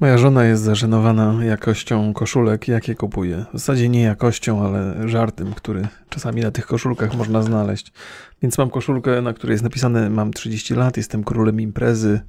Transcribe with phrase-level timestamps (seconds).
[0.00, 3.44] Moja żona jest zażenowana jakością koszulek, jakie kupuje.
[3.54, 7.92] W zasadzie nie jakością, ale żartem, który czasami na tych koszulkach można znaleźć.
[8.42, 12.20] Więc mam koszulkę, na której jest napisane: Mam 30 lat, jestem królem imprezy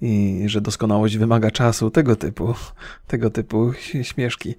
[0.00, 1.90] i że doskonałość wymaga czasu.
[1.90, 2.54] Tego typu,
[3.06, 3.72] tego typu
[4.02, 4.54] śmieszki.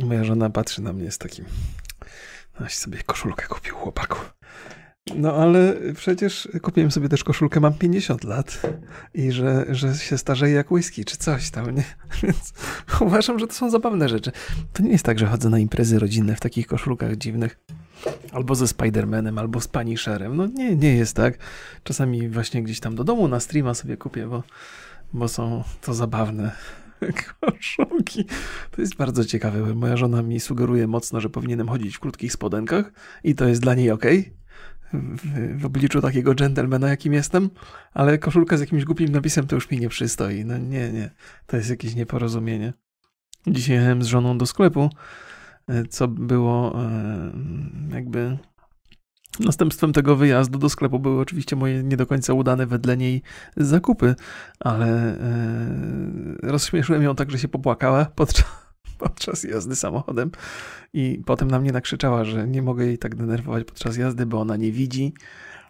[0.00, 1.44] Moja żona patrzy na mnie z takim.
[2.60, 4.18] Noś sobie koszulkę kupił chłopaku.
[5.16, 8.62] No ale przecież kupiłem sobie też koszulkę, mam 50 lat
[9.14, 11.84] i że, że się starzeję jak whisky, czy coś tam, nie?
[12.22, 12.52] Więc
[13.00, 14.32] uważam, że to są zabawne rzeczy.
[14.72, 17.58] To nie jest tak, że chodzę na imprezy rodzinne w takich koszulkach dziwnych.
[18.32, 20.36] Albo ze Spidermanem, albo z Punisherem.
[20.36, 21.38] No nie, nie jest tak.
[21.84, 24.42] Czasami właśnie gdzieś tam do domu na streama sobie kupię, bo,
[25.12, 26.52] bo są to zabawne
[27.40, 28.24] koszulki.
[28.70, 29.74] To jest bardzo ciekawe.
[29.74, 32.92] Moja żona mi sugeruje mocno, że powinienem chodzić w krótkich spodenkach
[33.24, 34.04] i to jest dla niej ok
[34.92, 37.50] w, w obliczu takiego dżentelmena, jakim jestem,
[37.94, 40.44] ale koszulka z jakimś głupim napisem to już mi nie przystoi.
[40.44, 41.10] No nie, nie,
[41.46, 42.72] to jest jakieś nieporozumienie.
[43.46, 44.90] Dzisiaj jechałem z żoną do sklepu,
[45.68, 47.32] e, co było e,
[47.94, 48.38] jakby
[49.40, 53.22] Następstwem tego wyjazdu do sklepu były oczywiście moje nie do końca udane wedle niej
[53.56, 54.14] zakupy,
[54.60, 55.18] ale e,
[56.42, 58.44] rozśmieszyłem ją tak, że się popłakała podczas,
[59.02, 60.30] podczas jazdy samochodem
[60.92, 64.56] i potem na mnie nakrzyczała, że nie mogę jej tak denerwować podczas jazdy, bo ona
[64.56, 65.14] nie widzi,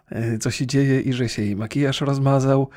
[0.09, 2.69] e, co się dzieje i że się jej makijaż rozmazał.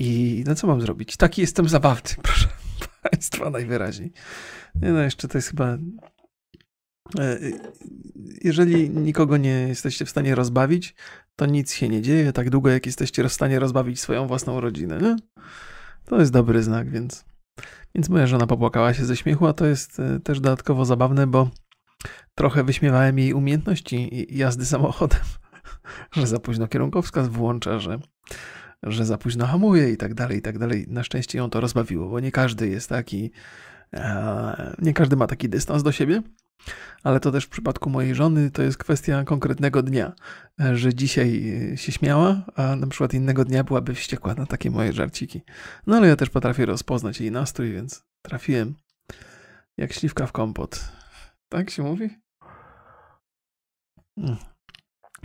[0.00, 1.16] I no co mam zrobić?
[1.16, 2.48] Taki jestem zabawny, proszę
[3.10, 4.12] Państwa, najwyraźniej.
[4.74, 5.78] Nie no, jeszcze to jest chyba.
[7.18, 7.38] E,
[8.44, 10.94] jeżeli nikogo nie jesteście w stanie rozbawić,
[11.36, 14.98] to nic się nie dzieje, tak długo jak jesteście w stanie rozbawić swoją własną rodzinę.
[14.98, 15.16] Nie?
[16.04, 17.33] To jest dobry znak, więc.
[17.94, 21.50] Więc moja żona popłakała się ze śmiechu, a to jest e, też dodatkowo zabawne, bo
[22.34, 25.20] trochę wyśmiewałem jej umiejętności jazdy samochodem,
[26.16, 27.98] że za późno kierunkowskaz włącza, że,
[28.82, 30.86] że za późno hamuje i tak dalej, i tak dalej.
[30.88, 33.30] Na szczęście ją to rozbawiło, bo nie każdy jest taki,
[34.78, 36.22] nie każdy ma taki dystans do siebie,
[37.02, 40.12] ale to też w przypadku mojej żony to jest kwestia konkretnego dnia,
[40.60, 41.42] e, że dzisiaj
[41.76, 45.42] się śmiała, a na przykład innego dnia byłaby wściekła na takie moje żarciki.
[45.86, 48.74] No ale ja też potrafię rozpoznać jej nastrój, więc trafiłem
[49.76, 50.92] jak śliwka w kompot.
[51.48, 52.10] Tak się mówi?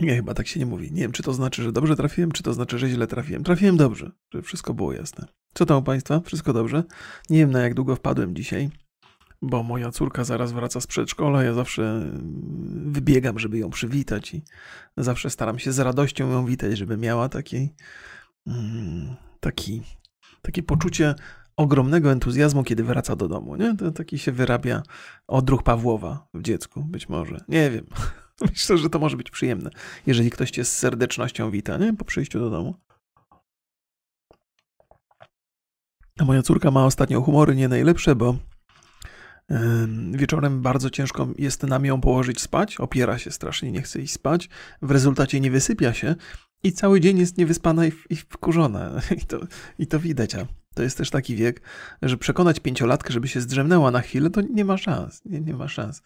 [0.00, 0.92] Nie, chyba tak się nie mówi.
[0.92, 3.44] Nie wiem, czy to znaczy, że dobrze trafiłem, czy to znaczy, że źle trafiłem.
[3.44, 5.26] Trafiłem dobrze, że wszystko było jasne.
[5.54, 6.20] Co tam u Państwa?
[6.20, 6.84] Wszystko dobrze?
[7.30, 8.70] Nie wiem, na jak długo wpadłem dzisiaj,
[9.42, 11.42] bo moja córka zaraz wraca z przedszkola.
[11.42, 12.12] Ja zawsze
[12.72, 14.42] wybiegam, żeby ją przywitać i
[14.96, 17.74] zawsze staram się z radością ją witać, żeby miała taki,
[18.46, 19.82] mm, taki,
[20.42, 21.14] takie poczucie
[21.56, 23.56] ogromnego entuzjazmu, kiedy wraca do domu.
[23.56, 23.76] Nie?
[23.76, 24.82] To taki się wyrabia
[25.26, 27.40] odruch Pawłowa w dziecku, być może.
[27.48, 27.86] Nie wiem.
[28.50, 29.70] Myślę, że to może być przyjemne,
[30.06, 31.94] jeżeli ktoś cię z serdecznością wita, nie?
[31.94, 32.74] Po przyjściu do domu.
[36.18, 38.36] A moja córka ma ostatnio humory nie najlepsze, bo
[40.12, 44.48] Wieczorem bardzo ciężko jest nam ją położyć spać, opiera się strasznie, nie chce iść spać,
[44.82, 46.14] w rezultacie nie wysypia się
[46.62, 48.90] i cały dzień jest niewyspana i, i wkurzona.
[49.22, 49.40] I to,
[49.78, 50.34] I to widać.
[50.34, 51.62] A to jest też taki wiek,
[52.02, 55.24] że przekonać pięciolatkę, żeby się zdrzemnęła na chwilę, to nie ma szans.
[55.24, 56.02] Nie, nie ma szans.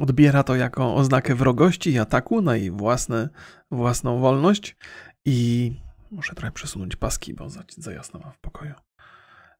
[0.00, 3.28] Odbiera to jako oznakę wrogości i ataku na jej własne,
[3.70, 4.76] własną wolność
[5.24, 5.72] i
[6.10, 8.74] muszę trochę przesunąć paski, bo za, za jasno mam w pokoju.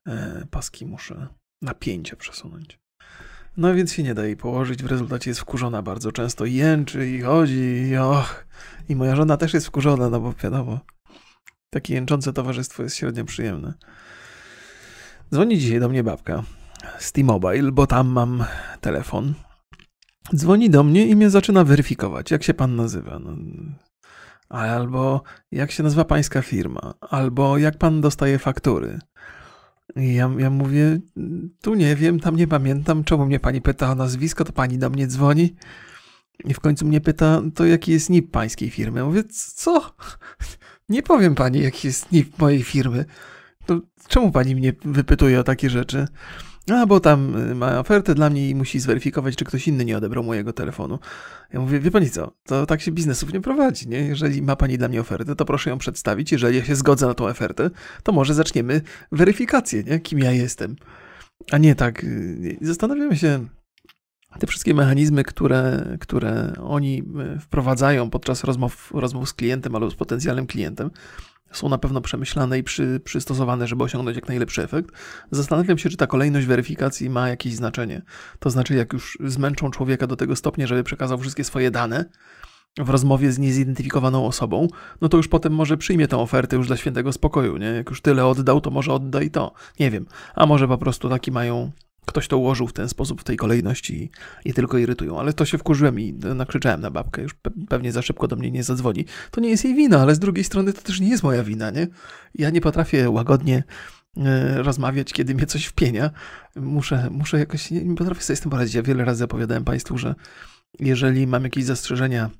[0.09, 1.27] E, paski muszę
[1.63, 2.79] napięcie przesunąć.
[3.57, 7.21] No więc się nie da jej położyć, w rezultacie jest wkurzona bardzo często, jęczy i
[7.21, 8.47] chodzi i och.
[8.89, 10.81] I moja żona też jest wkurzona, no bo wiadomo,
[11.71, 13.75] takie jęczące towarzystwo jest średnio przyjemne.
[15.33, 16.43] Dzwoni dzisiaj do mnie babka
[16.99, 18.45] z T-Mobile, bo tam mam
[18.81, 19.35] telefon.
[20.35, 23.19] Dzwoni do mnie i mnie zaczyna weryfikować, jak się pan nazywa.
[23.19, 23.37] No,
[24.49, 25.23] albo
[25.53, 28.99] jak się nazywa pańska firma, albo jak pan dostaje faktury.
[29.97, 31.01] I ja, ja mówię,
[31.63, 34.91] tu nie wiem, tam nie pamiętam, czemu mnie pani pyta o nazwisko, to pani do
[34.91, 35.55] mnie dzwoni.
[36.45, 39.05] I w końcu mnie pyta, to jaki jest NIP pańskiej firmy.
[39.05, 39.25] Mówię,
[39.55, 39.95] co?
[40.89, 43.05] Nie powiem pani, jaki jest NIP mojej firmy.
[43.67, 46.09] To czemu pani mnie wypytuje o takie rzeczy?
[46.75, 49.97] A, bo tam y, ma ofertę dla mnie i musi zweryfikować, czy ktoś inny nie
[49.97, 50.99] odebrał mojego telefonu.
[51.53, 53.99] Ja mówię, wie pani co, to tak się biznesów nie prowadzi, nie?
[53.99, 56.33] Jeżeli ma pani dla mnie ofertę, to proszę ją przedstawić.
[56.33, 57.71] Jeżeli ja się zgodzę na tą ofertę,
[58.03, 58.81] to może zaczniemy
[59.13, 60.01] weryfikację, nie?
[60.01, 60.77] Kim ja jestem.
[61.51, 62.05] A nie tak.
[62.05, 63.47] Y, zastanawiamy się,
[64.39, 67.03] te wszystkie mechanizmy, które, które oni
[67.37, 70.91] y, wprowadzają podczas rozmów, rozmów z klientem albo z potencjalnym klientem,
[71.53, 74.91] są na pewno przemyślane i przy, przystosowane, żeby osiągnąć jak najlepszy efekt.
[75.31, 78.03] Zastanawiam się, czy ta kolejność weryfikacji ma jakieś znaczenie.
[78.39, 82.05] To znaczy, jak już zmęczą człowieka do tego stopnia, żeby przekazał wszystkie swoje dane,
[82.79, 84.69] w rozmowie z niezidentyfikowaną osobą,
[85.01, 87.67] no to już potem może przyjmie tę ofertę już dla świętego spokoju, nie?
[87.67, 89.53] Jak już tyle oddał, to może odda i to.
[89.81, 90.07] Nie wiem.
[90.35, 91.71] A może po prostu taki mają
[92.09, 94.11] ktoś to ułożył w ten sposób, w tej kolejności
[94.45, 95.21] i, tylko irytują.
[95.21, 97.35] Ale to się wkurzyłem i nakrzyczałem na babkę, już
[97.69, 99.05] pewnie za szybko do mnie nie zadzwoni.
[99.31, 101.71] To nie jest jej wina, ale z drugiej strony to też nie jest moja wina,
[101.71, 101.87] nie?
[102.35, 103.65] Ja nie potrafię łagodnie
[104.17, 106.11] e, rozmawiać, kiedy mnie coś wpienia.
[106.57, 108.75] Muszę, muszę jakoś, nie, nie potrafię sobie z tym poradzić.
[108.75, 110.15] Ja wiele razy opowiadałem Państwu, że
[110.81, 112.31] jeżeli mam jakieś zastrzeżenia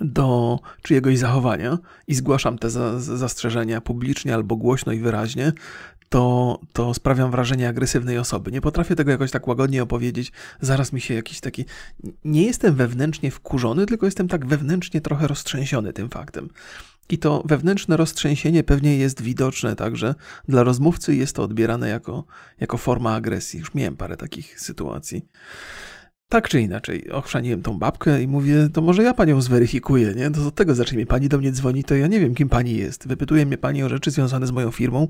[0.00, 5.52] do czyjegoś zachowania i zgłaszam te za, zastrzeżenia publicznie albo głośno i wyraźnie,
[6.08, 8.52] to, to sprawiam wrażenie agresywnej osoby.
[8.52, 10.32] Nie potrafię tego jakoś tak łagodnie opowiedzieć.
[10.60, 11.64] Zaraz mi się jakiś taki.
[12.24, 16.48] Nie jestem wewnętrznie wkurzony, tylko jestem tak wewnętrznie trochę roztrzęsiony tym faktem.
[17.10, 20.14] I to wewnętrzne roztrzęsienie pewnie jest widoczne także
[20.48, 22.24] dla rozmówcy, jest to odbierane jako,
[22.60, 23.60] jako forma agresji.
[23.60, 25.24] Już miałem parę takich sytuacji.
[26.30, 30.30] Tak czy inaczej, ochrzaniłem tą babkę i mówię, to może ja panią zweryfikuję, nie?
[30.30, 33.08] To od tego zacznie pani do mnie dzwoni, to ja nie wiem, kim pani jest.
[33.08, 35.08] Wypytuje mnie pani o rzeczy związane z moją firmą,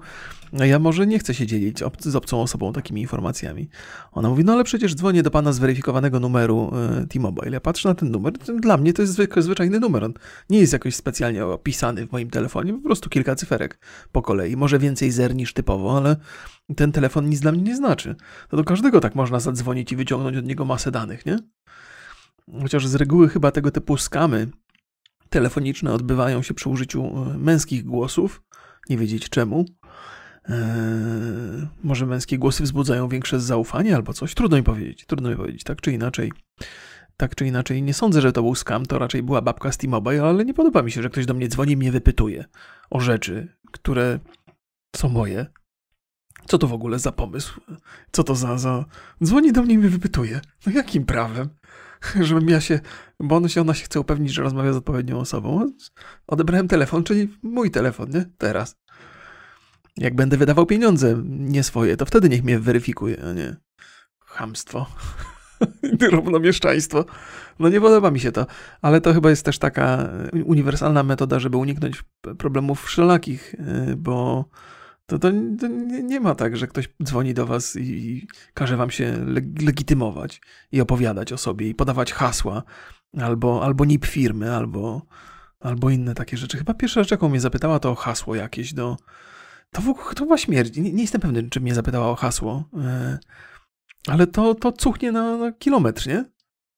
[0.60, 3.68] a ja może nie chcę się dzielić ob z obcą osobą takimi informacjami.
[4.12, 6.72] Ona mówi, no ale przecież dzwonię do pana zweryfikowanego numeru
[7.02, 7.50] y, T-Mobile.
[7.50, 10.04] Ja patrzę na ten numer, dla mnie to jest zwykły, zwyczajny numer.
[10.04, 10.14] On
[10.50, 13.78] nie jest jakoś specjalnie opisany w moim telefonie, po prostu kilka cyferek
[14.12, 14.56] po kolei.
[14.56, 16.16] Może więcej zer niż typowo, ale
[16.76, 18.16] ten telefon nic dla mnie nie znaczy.
[18.48, 21.38] To do każdego tak można zadzwonić i wyciągnąć od niego masę danych, nie?
[22.62, 24.46] Chociaż z reguły chyba tego typu skamy
[25.28, 28.42] telefoniczne odbywają się przy użyciu e, męskich głosów.
[28.88, 29.64] Nie wiedzieć czemu.
[30.48, 34.34] Eee, może męskie głosy wzbudzają większe zaufanie albo coś?
[34.34, 35.06] Trudno mi powiedzieć.
[35.06, 36.32] Trudno mi powiedzieć, tak czy inaczej.
[37.16, 40.22] Tak czy inaczej, nie sądzę, że to był skam, to raczej była babka z T-Mobile,
[40.22, 42.44] ale nie podoba mi się, że ktoś do mnie dzwoni i mnie wypytuje
[42.90, 44.18] o rzeczy, które
[44.96, 45.46] są moje,
[46.48, 47.60] co to w ogóle za pomysł?
[48.12, 48.84] Co to za, za...
[49.24, 50.40] Dzwoni do mnie i mnie wypytuje.
[50.66, 51.48] No jakim prawem?
[52.20, 52.80] Żebym ja się...
[53.20, 55.72] Bo on się, ona się chce upewnić, że rozmawia z odpowiednią osobą.
[56.26, 58.24] Odebrałem telefon, czyli mój telefon, nie?
[58.38, 58.76] Teraz.
[59.96, 63.56] Jak będę wydawał pieniądze nie swoje, to wtedy niech mnie weryfikuje, a nie
[64.26, 64.86] chamstwo.
[66.12, 67.04] Równomieszczaństwo.
[67.58, 68.46] No nie podoba mi się to,
[68.82, 70.08] ale to chyba jest też taka
[70.44, 72.04] uniwersalna metoda, żeby uniknąć
[72.38, 73.54] problemów wszelakich,
[73.90, 74.44] y, bo
[75.08, 75.28] to, to,
[75.60, 75.68] to
[76.02, 79.24] nie ma tak, że ktoś dzwoni do was i, i każe wam się
[79.60, 80.40] legitymować
[80.72, 82.62] i opowiadać o sobie i podawać hasła,
[83.20, 85.02] albo, albo NIP firmy, albo,
[85.60, 86.58] albo inne takie rzeczy.
[86.58, 88.96] Chyba pierwsza rzecz, jaką mnie zapytała, to hasło jakieś do...
[89.70, 89.82] To,
[90.14, 90.76] to była śmierć.
[90.76, 93.18] Nie, nie, jestem pewny, czy mnie zapytała o hasło, yy,
[94.08, 96.24] ale to, to cuchnie na, na kilometr, nie?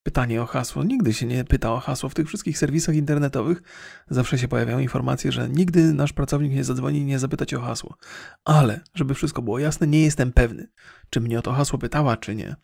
[0.03, 0.85] Pytanie o hasło.
[0.85, 2.09] Nigdy się nie pyta o hasło.
[2.09, 3.63] W tych wszystkich serwisach internetowych
[4.11, 7.63] zawsze się pojawiają informacje, że nigdy nasz pracownik nie zadzwoni i nie zapyta cię o
[7.63, 7.97] hasło.
[8.45, 10.69] Ale, żeby wszystko było jasne, nie jestem pewny,
[11.11, 12.57] czy mnie o to hasło pytała, czy nie.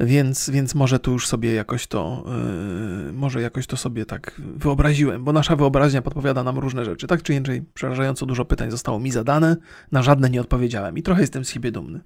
[0.00, 2.24] Więc, więc może tu już sobie jakoś to,
[3.06, 7.06] yy, może jakoś to sobie tak wyobraziłem, bo nasza wyobraźnia podpowiada nam różne rzeczy.
[7.06, 9.56] Tak czy inaczej, przerażająco dużo pytań zostało mi zadane,
[9.92, 12.00] na żadne nie odpowiedziałem i trochę jestem z siebie dumny.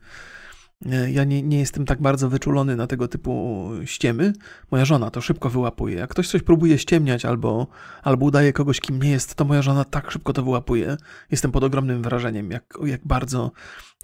[0.93, 4.33] E, ja nie, nie jestem tak bardzo wyczulony na tego typu ściemy.
[4.71, 5.97] Moja żona to szybko wyłapuje.
[5.97, 7.67] Jak ktoś coś próbuje ściemniać albo,
[8.03, 10.97] albo udaje kogoś, kim nie jest, to moja żona tak szybko to wyłapuje.
[11.31, 13.53] Jestem pod ogromnym wrażeniem, jak, jak bardzo.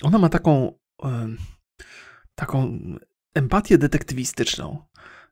[0.03, 0.73] Ona ma taką,
[1.05, 1.29] e,
[2.35, 2.79] taką
[3.35, 4.79] empatię detektywistyczną.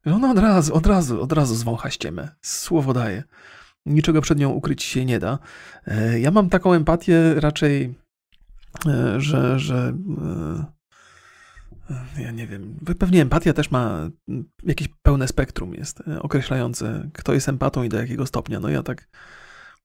[0.07, 2.29] Ona od razu, od razu, od razu zwącha ściemę.
[2.43, 3.25] Słowo daje.
[3.87, 5.39] Niczego przed nią ukryć się nie da.
[5.87, 7.95] E, ja mam taką empatię raczej,
[9.19, 9.95] że, że
[12.19, 14.11] ja nie wiem, pewnie empatia też ma
[14.63, 18.61] jakieś pełne spektrum, jest e, określające, kto jest empatą i do jakiego stopnia.
[18.61, 19.09] No ja tak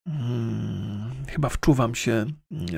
[0.08, 2.26] hmm, chyba wczuwam się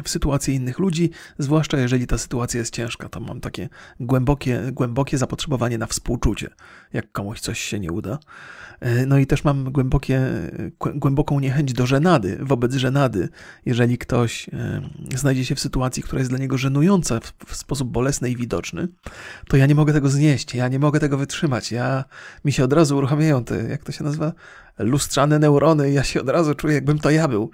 [0.04, 5.18] w sytuację innych ludzi, zwłaszcza jeżeli ta sytuacja jest ciężka, to mam takie głębokie, głębokie
[5.18, 6.50] zapotrzebowanie na współczucie,
[6.94, 8.20] jak komuś coś się nie uda.
[8.80, 10.22] E, no i też mam głębokie,
[10.96, 13.30] głęboką niechęć do żenady, wobec żenady.
[13.66, 14.82] Jeżeli ktoś e,
[15.16, 18.88] znajdzie się w sytuacji, która jest dla niego żenująca w sposób bolesny i widoczny,
[19.48, 21.72] to ja nie mogę tego znieść, ja nie mogę tego wytrzymać.
[21.72, 22.04] Ja,
[22.46, 24.34] mi się od razu uruchamiają te, jak to się nazywa,
[24.78, 27.52] lustrzane neurony, ja się od razu czuję, jakbym to ja był.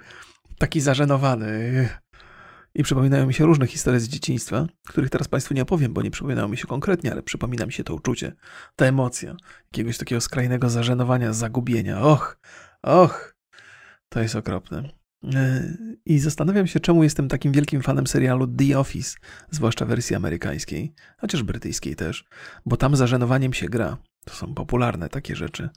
[0.58, 1.88] Taki zażenowany.
[2.74, 6.10] I przypominają mi się różne historie z dzieciństwa, których teraz Państwu nie opowiem, bo nie
[6.10, 8.32] przypominają mi się konkretnie, ale przypomina mi się to uczucie,
[8.76, 9.36] ta emocja,
[9.72, 12.00] jakiegoś takiego skrajnego zażenowania, zagubienia.
[12.00, 12.38] Och,
[12.82, 13.34] och,
[14.08, 14.88] to jest okropne.
[16.06, 19.16] I zastanawiam się, czemu jestem takim wielkim fanem serialu The Office,
[19.50, 22.24] zwłaszcza wersji amerykańskiej, chociaż brytyjskiej też,
[22.66, 23.96] bo tam zażenowaniem się gra.
[24.24, 25.68] To są popularne takie rzeczy.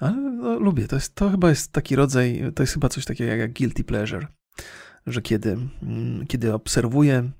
[0.00, 3.32] Ale no, lubię, to, jest, to chyba jest taki rodzaj, to jest chyba coś takiego
[3.32, 4.26] jak guilty pleasure
[5.10, 7.30] że kiedy, mm, kiedy obserwuję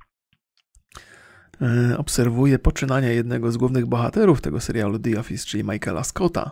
[1.63, 6.51] e, obserwuję poczynania jednego z głównych bohaterów tego serialu The Office, czyli Michaela Scotta,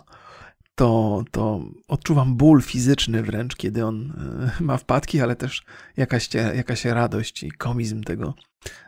[0.75, 4.12] to, to odczuwam ból fizyczny wręcz, kiedy on
[4.61, 5.65] e, ma wpadki, ale też
[5.97, 8.35] jakaś, jakaś radość i komizm tego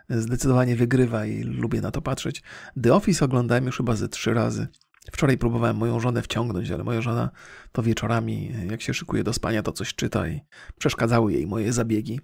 [0.09, 2.43] zdecydowanie wygrywa i lubię na to patrzeć.
[2.83, 4.69] The Office oglądałem już chyba ze trzy razy.
[5.13, 7.31] Wczoraj próbowałem moją żonę wciągnąć, ale moja żona
[7.73, 10.41] to wieczorami, jak się szykuje do spania, to coś czyta i
[10.79, 12.21] przeszkadzały jej moje zabiegi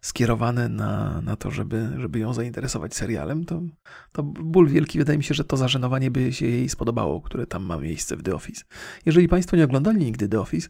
[0.00, 3.44] skierowane na, na to, żeby, żeby ją zainteresować serialem.
[3.44, 3.62] To,
[4.12, 7.62] to ból wielki, wydaje mi się, że to zażenowanie by się jej spodobało, które tam
[7.64, 8.64] ma miejsce w The Office.
[9.06, 10.68] Jeżeli Państwo nie oglądali nigdy The Office,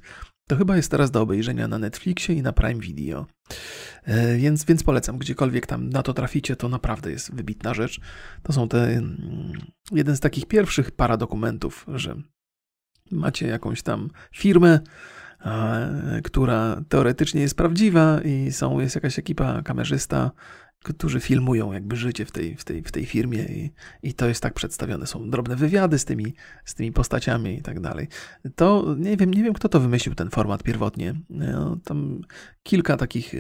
[0.50, 3.26] to chyba jest teraz do obejrzenia na Netflixie i na Prime Video.
[4.04, 8.00] E, więc, więc polecam, gdziekolwiek tam na to traficie, to naprawdę jest wybitna rzecz.
[8.42, 9.52] To są te mm,
[9.92, 12.16] jeden z takich pierwszych paradokumentów, że
[13.10, 14.80] macie jakąś tam firmę,
[16.24, 20.30] która teoretycznie jest prawdziwa i są, jest jakaś ekipa kamerzysta,
[20.84, 23.70] którzy filmują jakby życie w tej, w tej, w tej firmie i,
[24.02, 25.06] i to jest tak przedstawione.
[25.06, 26.34] Są drobne wywiady z tymi,
[26.64, 28.08] z tymi postaciami i tak dalej.
[28.56, 31.14] To nie wiem, nie wiem, kto to wymyślił ten format pierwotnie.
[31.30, 32.20] No, tam
[32.62, 33.34] kilka takich,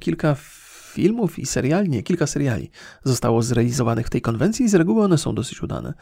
[0.00, 0.36] kilka
[0.96, 2.70] filmów i seriali, nie, kilka seriali
[3.04, 5.94] zostało zrealizowanych w tej konwencji i z reguły one są dosyć udane.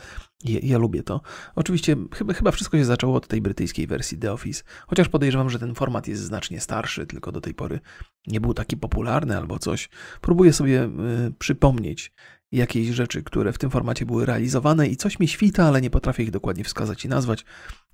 [0.44, 1.20] Ja, ja, lubię to.
[1.54, 5.58] Oczywiście chyba, chyba wszystko się zaczęło od tej brytyjskiej wersji The Office, chociaż podejrzewam, że
[5.58, 7.80] ten format jest znacznie starszy, tylko do tej pory
[8.26, 9.88] nie był taki popularny albo coś.
[10.20, 12.12] Próbuję sobie y, przypomnieć
[12.52, 16.22] jakieś rzeczy, które w tym formacie były realizowane i coś mi świta, ale nie potrafię
[16.22, 17.44] ich dokładnie wskazać i nazwać.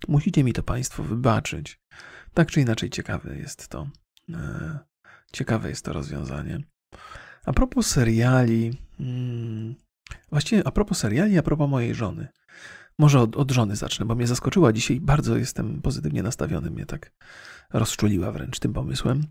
[0.08, 1.80] Musicie mi to Państwo wybaczyć.
[2.34, 3.88] Tak czy inaczej ciekawe jest to.
[4.28, 4.34] Y,
[5.32, 6.60] ciekawe jest to rozwiązanie.
[7.46, 9.74] A propos seriali, hmm,
[10.30, 12.28] właściwie a propos seriali, a propos mojej żony.
[12.98, 15.00] Może od, od, żony zacznę, bo mnie zaskoczyła dzisiaj.
[15.00, 17.12] Bardzo jestem pozytywnie nastawiony, mnie tak
[17.72, 19.22] rozczuliła wręcz tym pomysłem.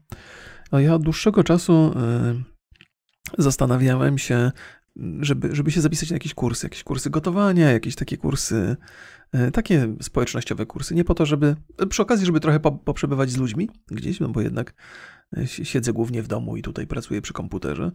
[0.72, 1.94] No ja od dłuższego czasu
[3.38, 4.52] y, zastanawiałem się,
[5.20, 8.78] żeby, żeby się zapisać na jakieś kursy, jakieś kursy gotowania, jakieś takie kursy,
[9.36, 10.96] y, takie społecznościowe kursy.
[10.96, 11.56] Nie po to, żeby,
[11.90, 14.74] przy okazji, żeby trochę poprzebywać z ludźmi gdzieś, no bo jednak
[15.46, 17.92] siedzę głównie w domu i tutaj pracuję przy komputerze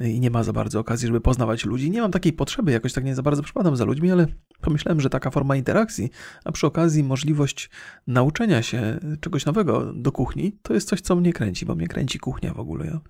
[0.00, 1.90] i nie ma za bardzo okazji, żeby poznawać ludzi.
[1.90, 4.26] Nie mam takiej potrzeby, jakoś tak nie za bardzo przypadam za ludźmi, ale
[4.60, 6.10] pomyślałem, że taka forma interakcji,
[6.44, 7.70] a przy okazji możliwość
[8.06, 12.18] nauczenia się czegoś nowego do kuchni, to jest coś, co mnie kręci, bo mnie kręci
[12.18, 12.86] kuchnia w ogóle.
[12.86, 13.00] Ja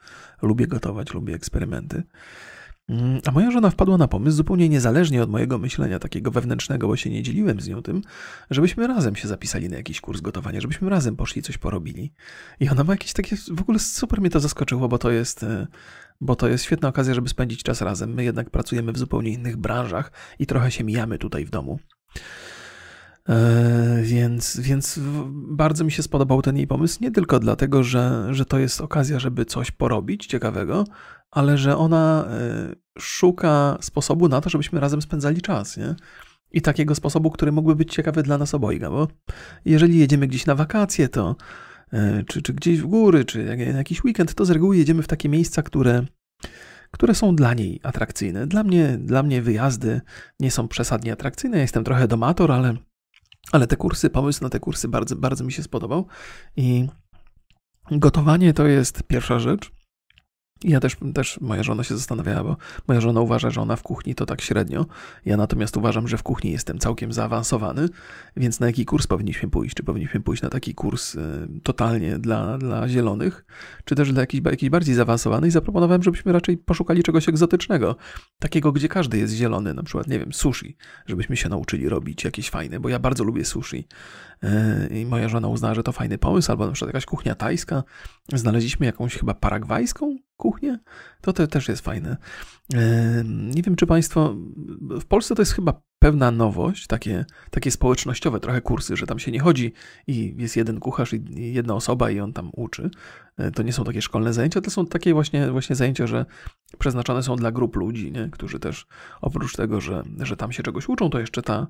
[0.43, 2.03] lubię gotować, lubię eksperymenty.
[2.89, 6.97] Mm, a moja żona wpadła na pomysł, zupełnie niezależnie od mojego myślenia takiego wewnętrznego, bo
[6.97, 8.03] się nie dzieliłem z nią tym,
[8.51, 12.13] żebyśmy razem się zapisali na jakiś kurs gotowania, żebyśmy razem poszli coś porobili.
[12.61, 15.67] I ona ma jakieś takie, w ogóle super mnie to zaskoczyło, bo to jest, e,
[16.21, 18.15] bo to jest świetna okazja, żeby spędzić czas razem.
[18.15, 21.79] My jednak pracujemy w zupełnie innych branżach i trochę się mijamy tutaj w domu.
[23.29, 25.01] E, więc, więc
[25.33, 29.19] bardzo mi się spodobał ten jej pomysł, nie tylko dlatego, że, że to jest okazja,
[29.19, 30.85] żeby coś porobić ciekawego,
[31.31, 35.95] ale że ona e, szuka sposobu na to, żebyśmy razem spędzali czas, nie?
[36.53, 39.09] I takiego sposobu, który mógłby być ciekawy dla nas obojga, bo
[39.65, 41.37] jeżeli jedziemy gdzieś na wakacje, to
[41.93, 45.09] e, czy, czy gdzieś w góry, czy na jakiś weekend, to z reguły jedziemy w
[45.09, 46.05] takie miejsca, które,
[46.91, 48.47] które są dla niej atrakcyjne.
[48.47, 50.01] Dla mnie, dla mnie wyjazdy
[50.41, 51.57] nie są przesadnie atrakcyjne.
[51.57, 52.77] Ja jestem trochę domator, ale,
[53.53, 56.07] ale te kursy, pomysł na te kursy bardzo, bardzo mi się spodobał.
[56.57, 56.89] I
[57.91, 59.73] gotowanie to jest pierwsza rzecz.
[60.65, 62.57] Ja też, też, moja żona się zastanawiała, bo
[62.89, 64.87] moja żona uważa, że ona w kuchni to tak średnio.
[65.25, 67.89] Ja natomiast uważam, że w kuchni jestem całkiem zaawansowany,
[68.37, 69.75] więc na jaki kurs powinniśmy pójść?
[69.75, 73.45] Czy powinniśmy pójść na taki kurs y, totalnie dla, dla zielonych,
[73.85, 75.49] czy też dla jakiś, jakiś bardziej zaawansowany?
[75.49, 77.97] I zaproponowałem, żebyśmy raczej poszukali czegoś egzotycznego,
[78.39, 80.77] takiego, gdzie każdy jest zielony, na przykład, nie wiem, sushi,
[81.07, 83.89] żebyśmy się nauczyli robić jakieś fajne, bo ja bardzo lubię sushi.
[84.45, 87.83] Y, I moja żona uznała, że to fajny pomysł, albo na przykład jakaś kuchnia tajska.
[88.33, 90.79] Znaleźliśmy jakąś chyba paragwajską kuchnię.
[91.21, 92.17] To, to też jest fajne.
[93.27, 94.35] Nie wiem, czy Państwo.
[94.81, 99.31] W Polsce to jest chyba pewna nowość, takie, takie społecznościowe trochę kursy, że tam się
[99.31, 99.73] nie chodzi
[100.07, 102.91] i jest jeden kucharz i jedna osoba i on tam uczy.
[103.37, 106.27] E, to nie są takie szkolne zajęcia, to są takie właśnie, właśnie zajęcia, że
[106.79, 108.29] przeznaczone są dla grup ludzi, nie?
[108.33, 108.87] którzy też
[109.21, 111.67] oprócz tego, że, że tam się czegoś uczą, to jeszcze ta,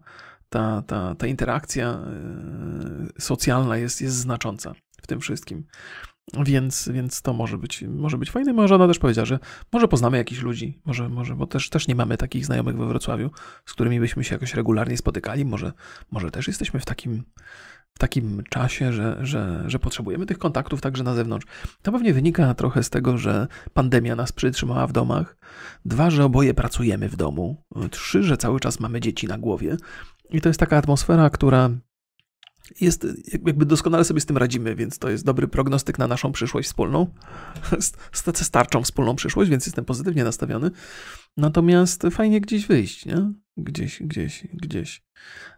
[0.49, 2.02] ta, ta, ta interakcja e,
[3.19, 5.64] socjalna jest, jest znacząca w tym wszystkim.
[6.45, 8.53] Więc, więc to może być, może być fajne.
[8.53, 9.39] Moja żona też powiedziała, że
[9.73, 13.31] może poznamy jakichś ludzi, może, może, bo też, też nie mamy takich znajomych we Wrocławiu,
[13.67, 15.45] z którymi byśmy się jakoś regularnie spotykali.
[15.45, 15.73] Może,
[16.11, 17.23] może też jesteśmy w takim,
[17.95, 21.47] w takim czasie, że, że, że potrzebujemy tych kontaktów także na zewnątrz.
[21.83, 25.37] To pewnie wynika trochę z tego, że pandemia nas przytrzymała w domach.
[25.85, 27.62] Dwa, że oboje pracujemy w domu.
[27.91, 29.77] Trzy, że cały czas mamy dzieci na głowie.
[30.31, 31.71] I to jest taka atmosfera, która
[32.81, 36.69] jest, jakby doskonale sobie z tym radzimy, więc to jest dobry prognostyk na naszą przyszłość
[36.69, 37.07] wspólną.
[38.35, 40.71] Starczą wspólną przyszłość, więc jestem pozytywnie nastawiony.
[41.37, 43.33] Natomiast fajnie gdzieś wyjść, nie?
[43.57, 45.02] Gdzieś, gdzieś, gdzieś.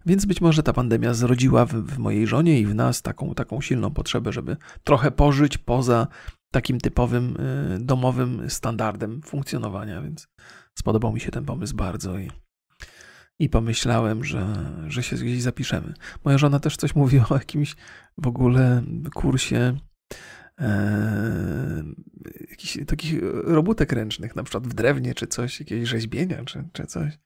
[0.06, 3.60] Więc być może ta pandemia zrodziła w, w mojej żonie i w nas taką, taką
[3.60, 6.06] silną potrzebę, żeby trochę pożyć poza
[6.50, 10.28] takim typowym y, domowym standardem funkcjonowania, więc
[10.78, 12.30] spodobał mi się ten pomysł bardzo i
[13.38, 14.46] i pomyślałem, że,
[14.88, 15.94] że się gdzieś zapiszemy.
[16.24, 17.76] Moja żona też coś mówiła o jakimś
[18.18, 18.82] w ogóle
[19.14, 19.76] kursie
[20.60, 21.84] e,
[22.50, 27.18] jakichś takich robótek ręcznych, na przykład w drewnie czy coś, jakiegoś rzeźbienia czy, czy coś.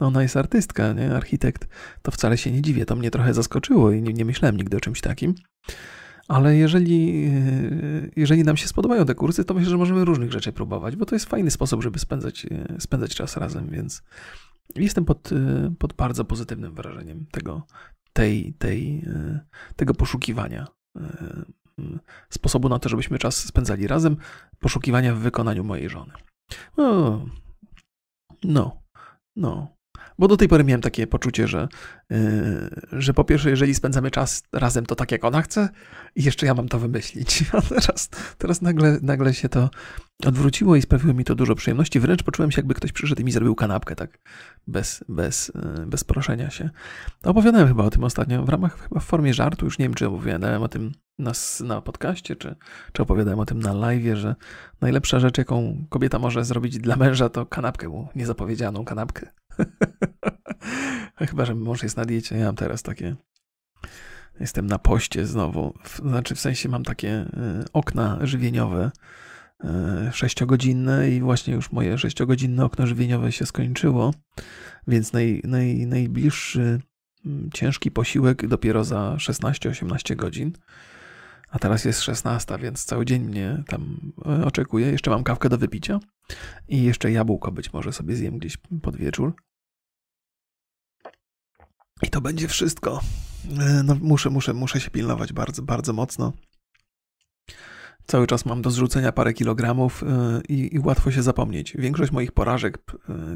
[0.00, 1.14] No ona jest artystka, nie?
[1.14, 1.68] Architekt.
[2.02, 2.86] To wcale się nie dziwię.
[2.86, 5.34] To mnie trochę zaskoczyło i nie, nie myślałem nigdy o czymś takim.
[6.28, 10.52] Ale jeżeli, e, jeżeli nam się spodobają te kursy, to myślę, że możemy różnych rzeczy
[10.52, 14.02] próbować, bo to jest fajny sposób, żeby spędzać, e, spędzać czas razem, więc
[14.74, 17.66] Jestem pod, y, pod bardzo pozytywnym wrażeniem tego,
[18.12, 19.40] tej, tej, y,
[19.76, 21.00] tego poszukiwania y,
[22.30, 24.16] sposobu na to, żebyśmy czas spędzali razem,
[24.58, 26.12] poszukiwania w wykonaniu mojej żony.
[26.76, 27.24] No,
[28.44, 28.82] no,
[29.36, 29.75] no.
[30.18, 31.68] Bo do tej pory miałem takie poczucie, że,
[32.10, 32.18] yy,
[32.92, 35.68] że po pierwsze, jeżeli spędzamy czas razem, to tak jak ona chce,
[36.14, 37.44] i jeszcze ja mam to wymyślić.
[37.52, 38.08] A teraz,
[38.38, 39.70] teraz nagle, nagle się to
[40.24, 42.00] odwróciło i sprawiło mi to dużo przyjemności.
[42.00, 44.18] Wręcz poczułem się, jakby ktoś przyszedł i mi zrobił kanapkę, tak
[44.66, 46.70] bez, bez, yy, bez proszenia się.
[47.22, 50.06] Opowiadałem chyba o tym ostatnio, w ramach chyba w formie żartu, już nie wiem, czy
[50.06, 51.32] opowiadałem o tym na,
[51.64, 52.56] na podcaście, czy,
[52.92, 54.34] czy opowiadałem o tym na live, że
[54.80, 59.30] najlepsza rzecz, jaką kobieta może zrobić dla męża, to kanapkę mu, niezapowiedzianą kanapkę.
[61.30, 62.36] Chyba, że mąż jest na diecie.
[62.36, 63.16] Ja mam teraz takie.
[64.40, 65.74] Jestem na poście znowu.
[66.04, 68.90] Znaczy, w sensie mam takie e, okna żywieniowe
[69.64, 74.14] e, sześciogodzinne i właśnie już moje sześciogodzinne okno żywieniowe się skończyło,
[74.88, 76.80] więc naj, naj, najbliższy
[77.54, 80.52] ciężki posiłek dopiero za 16-18 godzin.
[81.50, 84.90] A teraz jest 16, więc cały dzień mnie tam e, oczekuje.
[84.90, 86.00] Jeszcze mam kawkę do wypicia
[86.68, 89.34] i jeszcze jabłko być może sobie zjem gdzieś pod wieczór.
[92.02, 93.00] I to będzie wszystko.
[93.58, 96.32] E, no, muszę, muszę, muszę się pilnować bardzo, bardzo mocno.
[98.06, 100.06] Cały czas mam do zrzucenia parę kilogramów e,
[100.48, 101.72] i, i, łatwo się zapomnieć.
[101.78, 102.78] Większość moich porażek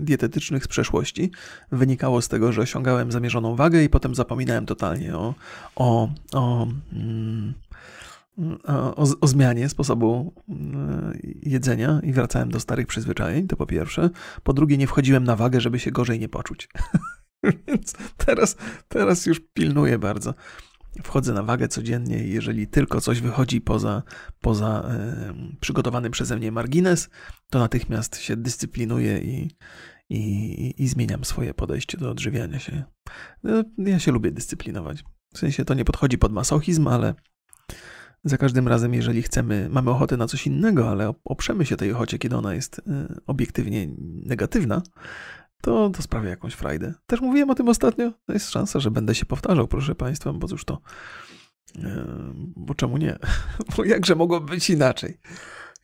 [0.01, 1.31] dietetycznych z przeszłości
[1.73, 5.35] wynikało z tego, że osiągałem zamierzoną wagę i potem zapominałem totalnie o,
[5.77, 7.55] o, o mm,
[8.65, 14.11] o, o, zmianie sposobu mm, jedzenia i wracałem do starych przyzwyczajeń, to po pierwsze.
[14.43, 16.69] Po drugie, nie wchodziłem na wagę, żeby się gorzej nie poczuć.
[17.69, 18.57] Więc teraz,
[18.89, 20.35] teraz już pilnuję bardzo.
[21.03, 24.03] Wchodzę na wagę codziennie i jeżeli tylko coś wychodzi poza,
[24.41, 24.91] poza
[25.55, 27.11] y, przygotowany przeze mnie margines,
[27.51, 29.51] to natychmiast się dyscyplinuję i,
[30.11, 32.85] i, i zmieniam swoje podejście do odżywiania się.
[33.43, 35.05] No, ja się lubię dyscyplinować.
[35.35, 37.15] W sensie to nie podchodzi pod masochizm, ale
[38.25, 42.19] za każdym razem, jeżeli chcemy, mamy ochotę na coś innego, ale oprzemy się tej ochocie,
[42.19, 42.83] kiedy ona jest y,
[43.27, 43.89] obiektywnie
[44.27, 44.83] negatywna,
[45.61, 46.95] to, to sprawia jakąś frajdę.
[47.07, 48.13] Też mówiłem o tym ostatnio.
[48.27, 50.81] To jest szansa, że będę się powtarzał, proszę Państwa, bo cóż to.
[51.77, 51.81] Y,
[52.57, 53.19] bo czemu nie?
[53.77, 55.19] Bo jakże mogłoby być inaczej?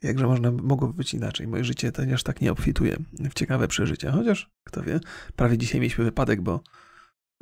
[0.02, 1.48] Jakże można, mogłoby być inaczej?
[1.48, 2.96] Moje życie też tak nie obfituje
[3.30, 4.12] w ciekawe przeżycia.
[4.12, 5.00] Chociaż, kto wie,
[5.36, 6.60] prawie dzisiaj mieliśmy wypadek, bo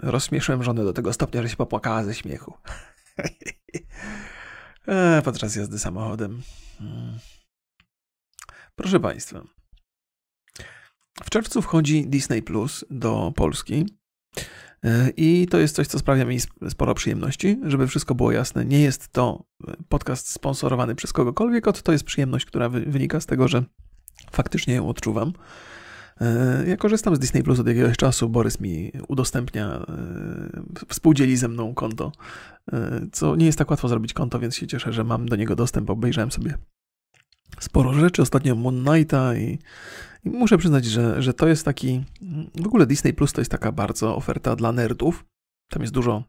[0.02, 2.54] rozśmieszyłem żonę do tego stopnia, że się popłakała ze śmiechu.
[4.88, 6.42] E, podczas jazdy samochodem.
[6.78, 7.18] Hmm.
[8.76, 9.44] Proszę Państwa,
[11.24, 13.86] w czerwcu wchodzi Disney Plus do Polski.
[14.84, 17.58] E, I to jest coś, co sprawia mi sporo przyjemności.
[17.62, 19.44] Żeby wszystko było jasne, nie jest to
[19.88, 23.64] podcast sponsorowany przez kogokolwiek, to jest przyjemność, która wynika z tego, że
[24.32, 25.32] faktycznie ją odczuwam.
[26.20, 28.28] E, ja korzystam z Disney Plus od jakiegoś czasu.
[28.28, 32.12] Borys mi udostępnia, e, współdzieli ze mną konto,
[32.72, 35.56] e, co nie jest tak łatwo zrobić konto, więc się cieszę, że mam do niego
[35.56, 35.90] dostęp.
[35.90, 36.54] Obejrzałem sobie
[37.60, 39.58] sporo rzeczy, ostatnio Moon Knighta i,
[40.24, 42.04] i muszę przyznać, że, że to jest taki,
[42.62, 45.24] w ogóle Disney Plus to jest taka bardzo oferta dla nerdów.
[45.70, 46.24] Tam jest dużo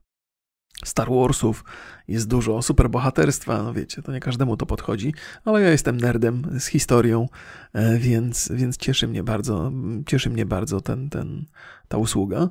[0.86, 1.64] Star Warsów,
[2.08, 5.14] jest dużo superbohaterstwa, no wiecie, to nie każdemu to podchodzi,
[5.46, 7.30] ale ja jestem nerdem z historią,
[7.74, 9.72] e, więc, więc cieszy mnie bardzo,
[10.06, 11.46] cieszy mnie bardzo ten, ten,
[11.88, 12.50] ta usługa.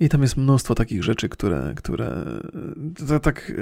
[0.00, 2.24] I tam jest mnóstwo takich rzeczy, które, które
[3.22, 3.52] tak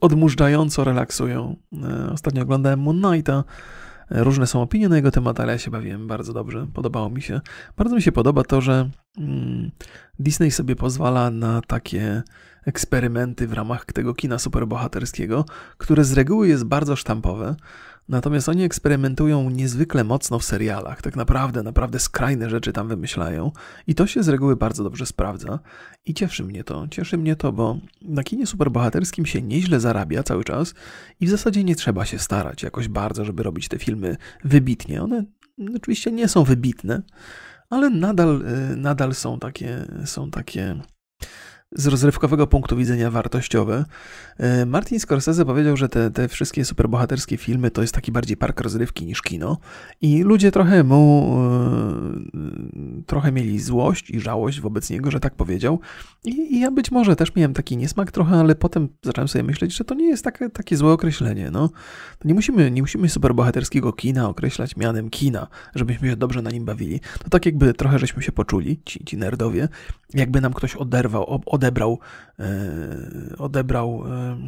[0.00, 1.56] odmurzająco relaksują.
[1.82, 3.44] E, ostatnio oglądałem Moon Knighta,
[4.14, 6.66] Różne są opinie na jego temat, ale ja się bawiłem bardzo dobrze.
[6.74, 7.40] Podobało mi się.
[7.76, 8.90] Bardzo mi się podoba to, że
[10.18, 12.22] Disney sobie pozwala na takie
[12.66, 15.44] eksperymenty w ramach tego kina superbohaterskiego,
[15.78, 17.56] które z reguły jest bardzo sztampowe,
[18.08, 21.02] natomiast oni eksperymentują niezwykle mocno w serialach.
[21.02, 23.52] Tak naprawdę, naprawdę skrajne rzeczy tam wymyślają
[23.86, 25.58] i to się z reguły bardzo dobrze sprawdza
[26.06, 26.88] i cieszy mnie to.
[26.88, 30.74] Cieszy mnie to, bo na kinie superbohaterskim się nieźle zarabia cały czas
[31.20, 35.02] i w zasadzie nie trzeba się starać jakoś bardzo, żeby robić te filmy wybitnie.
[35.02, 35.24] One
[35.76, 37.02] oczywiście nie są wybitne,
[37.72, 40.76] ale nadal, y, nadal są takie, są takie
[41.74, 43.84] z rozrywkowego punktu widzenia wartościowe.
[44.38, 48.60] E, Martin Scorsese powiedział, że te, te wszystkie superbohaterskie filmy to jest taki bardziej park
[48.60, 49.58] rozrywki niż kino
[50.00, 51.36] i ludzie trochę mu
[52.34, 55.80] e, trochę mieli złość i żałość wobec niego, że tak powiedział
[56.24, 59.76] I, i, ja być może też miałem taki niesmak trochę, ale potem zacząłem sobie myśleć,
[59.76, 61.50] że to nie jest takie, takie złe określenie.
[61.50, 61.68] No.
[62.18, 66.64] To nie musimy, nie musimy superbohaterskiego kina określać mianem kina, żebyśmy się dobrze na nim
[66.64, 67.00] bawili.
[67.24, 69.68] To tak jakby trochę żeśmy się poczuli, ci, ci nerdowie,
[70.14, 71.98] jakby nam ktoś oderwał, odebrał,
[72.38, 74.38] e, odebrał e,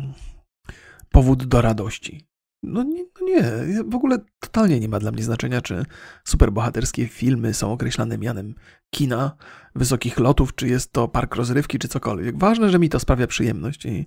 [1.11, 2.27] powód do radości.
[2.63, 3.43] No nie, no nie,
[3.85, 5.85] w ogóle totalnie nie ma dla mnie znaczenia, czy
[6.25, 8.55] superbohaterskie filmy są określane mianem
[8.91, 9.37] kina,
[9.75, 12.39] wysokich lotów, czy jest to park rozrywki, czy cokolwiek.
[12.39, 14.07] Ważne, że mi to sprawia przyjemność i,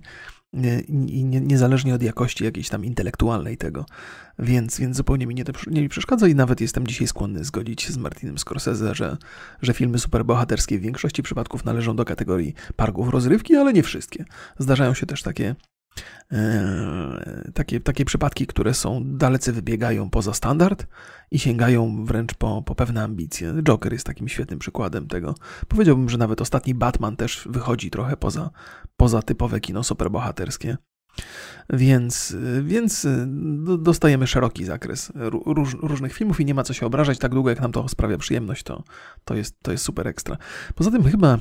[0.88, 3.86] i, nie, niezależnie od jakości jakiejś tam intelektualnej tego.
[4.38, 7.82] Więc, więc zupełnie mi nie, to, nie mi przeszkadza i nawet jestem dzisiaj skłonny zgodzić
[7.82, 9.16] się z Martinem Scorsese, że,
[9.62, 14.24] że filmy superbohaterskie w większości przypadków należą do kategorii parków rozrywki, ale nie wszystkie.
[14.58, 15.54] Zdarzają się też takie
[17.54, 20.86] takie, takie przypadki, które są dalece wybiegają poza standard
[21.30, 23.54] i sięgają wręcz po, po pewne ambicje.
[23.62, 25.34] Joker jest takim świetnym przykładem tego.
[25.68, 28.50] Powiedziałbym, że nawet ostatni Batman też wychodzi trochę poza,
[28.96, 30.76] poza typowe kino superbohaterskie.
[31.70, 33.06] Więc, więc
[33.78, 37.18] dostajemy szeroki zakres róż, różnych filmów i nie ma co się obrażać.
[37.18, 38.82] Tak długo jak nam to sprawia przyjemność, to,
[39.24, 40.36] to, jest, to jest super ekstra.
[40.74, 41.38] Poza tym chyba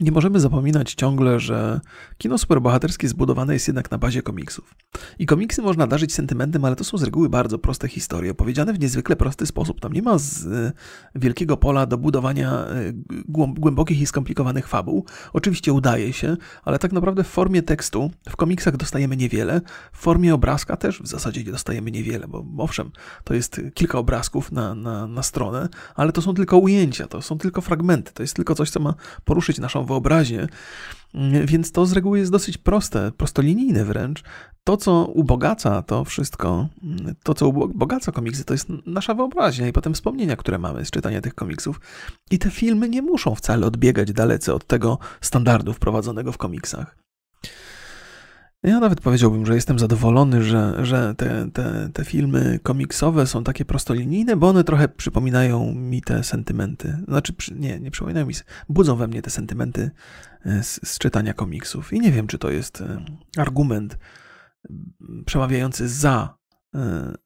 [0.00, 1.80] nie możemy zapominać ciągle, że
[2.18, 4.74] kino superbohaterskie zbudowane jest jednak na bazie komiksów.
[5.18, 8.80] I komiksy można darzyć sentymentem, ale to są z reguły bardzo proste historie, opowiedziane w
[8.80, 9.80] niezwykle prosty sposób.
[9.80, 10.72] Tam nie ma z e,
[11.14, 12.92] wielkiego pola do budowania e,
[13.34, 15.04] głębokich i skomplikowanych fabuł.
[15.32, 19.60] Oczywiście udaje się, ale tak naprawdę w formie tekstu w komiksach dostajemy niewiele,
[19.92, 22.90] w formie obrazka też w zasadzie nie dostajemy niewiele, bo owszem,
[23.24, 27.38] to jest kilka obrazków na, na, na stronę, ale to są tylko ujęcia, to są
[27.38, 30.48] tylko fragmenty, to jest tylko coś, co ma poruszyć naszą wyobraźnię.
[31.44, 34.22] Więc to z reguły jest dosyć proste, prostolinijne wręcz.
[34.64, 36.68] To, co ubogaca to wszystko,
[37.22, 41.20] to, co ubogaca komiksy, to jest nasza wyobraźnia i potem wspomnienia, które mamy z czytania
[41.20, 41.80] tych komiksów.
[42.30, 46.96] I te filmy nie muszą wcale odbiegać dalece od tego standardu wprowadzonego w komiksach.
[48.62, 53.64] Ja nawet powiedziałbym, że jestem zadowolony, że, że te, te, te filmy komiksowe są takie
[53.64, 56.98] prostolinijne, bo one trochę przypominają mi te sentymenty.
[57.08, 58.34] Znaczy, nie, nie przypominają mi,
[58.68, 59.90] budzą we mnie te sentymenty
[60.46, 61.92] e, z, z czytania komiksów.
[61.92, 63.04] I nie wiem, czy to jest e,
[63.36, 63.98] argument
[65.26, 66.39] przemawiający za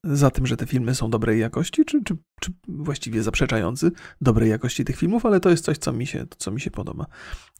[0.03, 4.85] za tym, że te filmy są dobrej jakości, czy, czy, czy właściwie zaprzeczający dobrej jakości
[4.85, 7.05] tych filmów, ale to jest coś, co mi się, co mi się podoba.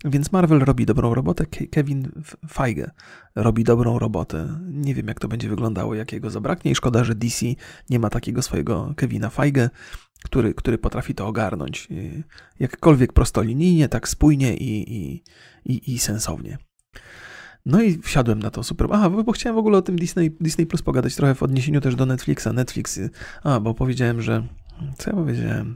[0.06, 2.12] Więc Marvel robi dobrą robotę, Kevin
[2.52, 2.92] Feige
[3.36, 4.60] robi dobrą robotę.
[4.68, 7.46] Nie wiem, jak to będzie wyglądało, jakiego zabraknie i szkoda, że DC
[7.90, 9.70] nie ma takiego swojego Kevina Feige,
[10.24, 12.24] który, który potrafi to ogarnąć e,
[12.60, 15.24] jakkolwiek prostolinijnie, tak spójnie i, i,
[15.66, 16.58] i, i sensownie.
[17.66, 18.88] No i wsiadłem na to super.
[18.92, 21.96] Aha, bo chciałem w ogóle o tym Disney, Disney Plus pogadać trochę w odniesieniu też
[21.96, 22.48] do Netflixa.
[22.54, 23.00] Netflix.
[23.44, 24.48] A, bo powiedziałem, że.
[24.98, 25.76] Co ja powiedziałem?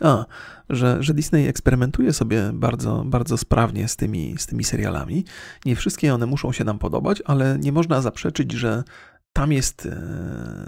[0.00, 0.26] A,
[0.70, 5.24] że, że Disney eksperymentuje sobie bardzo, bardzo sprawnie z tymi, z tymi serialami.
[5.64, 8.84] Nie wszystkie one muszą się nam podobać, ale nie można zaprzeczyć, że
[9.32, 9.86] tam jest.
[9.86, 10.66] E,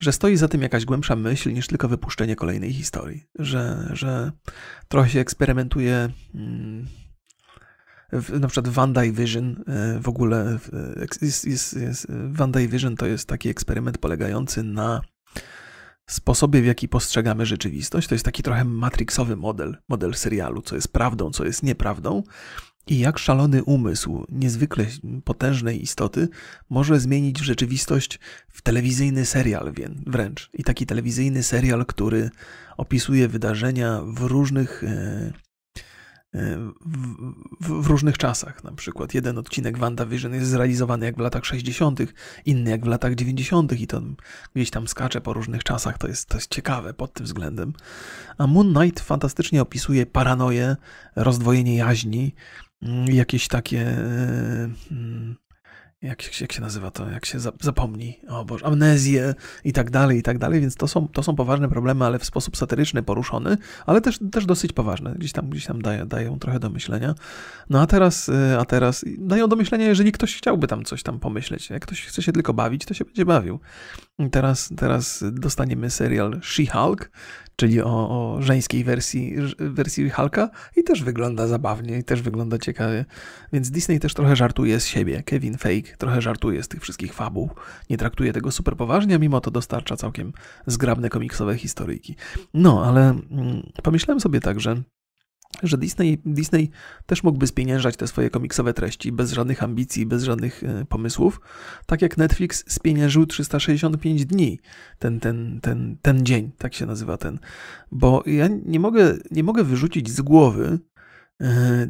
[0.00, 3.26] że stoi za tym jakaś głębsza myśl niż tylko wypuszczenie kolejnej historii.
[3.38, 4.32] Że, że
[4.88, 6.08] trochę się eksperymentuje.
[6.32, 6.86] Hmm,
[8.40, 8.74] na przykład
[9.12, 10.58] Vision e, w ogóle
[11.22, 15.00] jest, jest, jest, Vanda Vision to jest taki eksperyment polegający na
[16.06, 18.08] sposobie, w jaki postrzegamy rzeczywistość.
[18.08, 22.22] To jest taki trochę matrixowy model, model serialu, co jest prawdą, co jest nieprawdą.
[22.86, 24.86] I jak szalony umysł niezwykle
[25.24, 26.28] potężnej istoty
[26.70, 28.18] może zmienić rzeczywistość
[28.48, 29.72] w telewizyjny serial
[30.06, 30.50] wręcz.
[30.54, 32.30] I taki telewizyjny serial, który
[32.76, 35.32] opisuje wydarzenia w różnych e,
[36.32, 38.64] w, w, różnych czasach.
[38.64, 42.00] Na przykład jeden odcinek WandaVision jest zrealizowany jak w latach 60.,
[42.44, 43.80] inny jak w latach 90.
[43.80, 44.02] i to
[44.54, 45.98] gdzieś tam skacze po różnych czasach.
[45.98, 47.72] To jest, to jest ciekawe pod tym względem.
[48.38, 50.76] A Moon Knight fantastycznie opisuje paranoję,
[51.16, 52.34] rozdwojenie jaźni,
[53.06, 53.98] jakieś takie
[54.90, 55.36] mm,
[56.02, 59.34] jak, jak się nazywa to, jak się zapomni, o Boże, amnezję
[59.64, 62.24] i tak dalej, i tak dalej, więc to są, to są poważne problemy, ale w
[62.24, 66.60] sposób satyryczny poruszony, ale też, też dosyć poważne, gdzieś tam, gdzieś tam dają, dają trochę
[66.60, 67.14] do myślenia.
[67.70, 71.18] No a teraz, y, a teraz dają do myślenia, jeżeli ktoś chciałby tam coś tam
[71.18, 73.60] pomyśleć, jak ktoś chce się tylko bawić, to się będzie bawił.
[74.30, 77.08] Teraz, teraz dostaniemy serial She-Hulk,
[77.60, 83.04] czyli o, o żeńskiej wersji, wersji Hulka i też wygląda zabawnie i też wygląda ciekawie.
[83.52, 85.22] Więc Disney też trochę żartuje z siebie.
[85.22, 87.50] Kevin Fake trochę żartuje z tych wszystkich fabuł.
[87.90, 90.32] Nie traktuje tego super poważnie, a mimo to dostarcza całkiem
[90.66, 92.16] zgrabne komiksowe historyjki.
[92.54, 94.82] No, ale mm, pomyślałem sobie tak, że
[95.62, 96.70] że Disney, Disney
[97.06, 101.40] też mógłby spieniężać te swoje komiksowe treści bez żadnych ambicji, bez żadnych e, pomysłów,
[101.86, 104.58] tak jak Netflix spieniężył 365 dni,
[104.98, 107.38] ten, ten, ten, ten dzień, tak się nazywa ten.
[107.92, 110.78] Bo ja nie mogę, nie mogę wyrzucić z głowy,
[111.40, 111.88] e,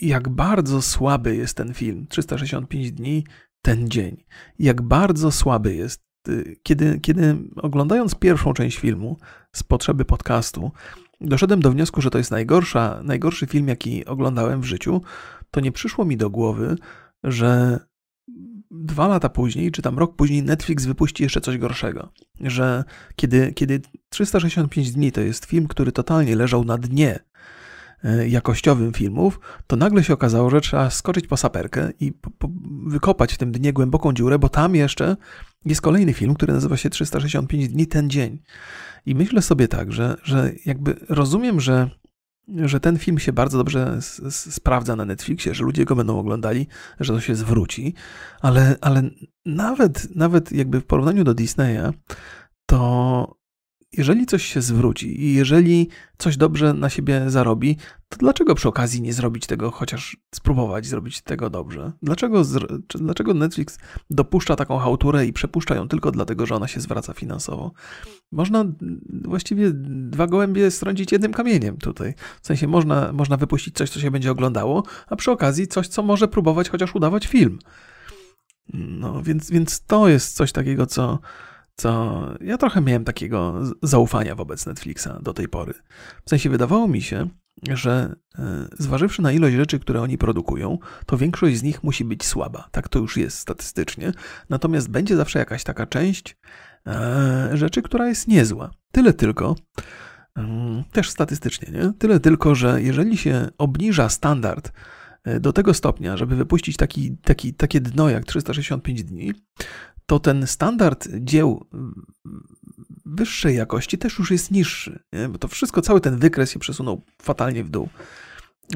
[0.00, 3.24] jak bardzo słaby jest ten film, 365 dni,
[3.62, 4.24] ten dzień.
[4.58, 6.02] Jak bardzo słaby jest.
[6.28, 9.16] E, kiedy, kiedy oglądając pierwszą część filmu
[9.52, 10.72] z potrzeby podcastu,
[11.20, 15.02] doszedłem do wniosku, że to jest najgorsza, najgorszy film, jaki oglądałem w życiu,
[15.50, 16.76] to nie przyszło mi do głowy,
[17.24, 17.80] że
[18.70, 22.12] dwa lata później, czy tam rok później, Netflix wypuści jeszcze coś gorszego.
[22.40, 22.84] Że
[23.16, 27.18] kiedy, kiedy 365 dni to jest film, który totalnie leżał na dnie
[28.04, 32.50] e, jakościowym filmów, to nagle się okazało, że trzeba skoczyć po saperkę i po, po,
[32.86, 35.16] wykopać w tym dnie głęboką dziurę, bo tam jeszcze
[35.64, 38.42] jest kolejny film, który nazywa się 365 dni ten dzień.
[39.06, 41.90] I myślę sobie tak, że, że jakby rozumiem, że,
[42.48, 43.98] że ten film się bardzo dobrze
[44.30, 46.66] sprawdza na Netflixie, że ludzie go będą oglądali,
[47.00, 47.94] że to się zwróci,
[48.40, 49.02] ale, ale
[49.46, 51.92] nawet, nawet jakby w porównaniu do Disneya,
[52.66, 53.37] to
[53.92, 57.76] jeżeli coś się zwróci i jeżeli coś dobrze na siebie zarobi,
[58.08, 61.92] to dlaczego przy okazji nie zrobić tego, chociaż spróbować zrobić tego dobrze?
[62.02, 62.42] Dlaczego,
[62.88, 63.78] dlaczego Netflix
[64.10, 67.72] dopuszcza taką hałturę i przepuszcza ją tylko dlatego, że ona się zwraca finansowo?
[68.32, 68.64] Można
[69.24, 72.14] właściwie dwa gołębie strącić jednym kamieniem tutaj.
[72.42, 76.02] W sensie można, można wypuścić coś, co się będzie oglądało, a przy okazji coś, co
[76.02, 77.58] może próbować chociaż udawać film.
[78.74, 81.18] No więc, więc to jest coś takiego, co
[81.80, 85.74] co ja trochę miałem takiego zaufania wobec Netflixa do tej pory.
[86.24, 87.28] W sensie wydawało mi się,
[87.70, 92.24] że e, zważywszy na ilość rzeczy, które oni produkują, to większość z nich musi być
[92.24, 92.68] słaba.
[92.70, 94.12] Tak to już jest statystycznie.
[94.48, 96.36] Natomiast będzie zawsze jakaś taka część
[96.86, 98.70] e, rzeczy, która jest niezła.
[98.92, 99.56] Tyle tylko,
[100.36, 101.92] mm, też statystycznie, nie?
[101.98, 104.72] Tyle tylko, że jeżeli się obniża standard
[105.24, 109.32] e, do tego stopnia, żeby wypuścić taki, taki, takie dno jak 365 dni,
[110.08, 111.66] to ten standard dzieł
[113.06, 115.02] wyższej jakości też już jest niższy.
[115.12, 115.28] Nie?
[115.28, 117.88] Bo to wszystko, cały ten wykres się przesunął fatalnie w dół.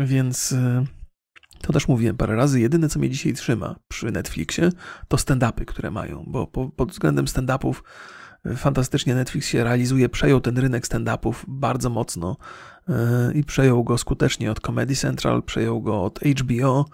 [0.00, 0.86] Więc y,
[1.60, 2.60] to też mówiłem parę razy.
[2.60, 4.70] Jedyne, co mnie dzisiaj trzyma przy Netflixie,
[5.08, 7.82] to stand-upy, które mają, bo pod względem stand-upów
[8.46, 12.36] y, fantastycznie Netflix się realizuje, przejął ten rynek stand-upów bardzo mocno
[12.88, 12.92] y,
[13.34, 16.84] i przejął go skutecznie od Comedy Central, przejął go od HBO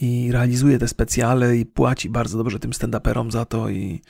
[0.00, 4.02] i realizuje te specjale i płaci bardzo dobrze tym stand-uperom za to i,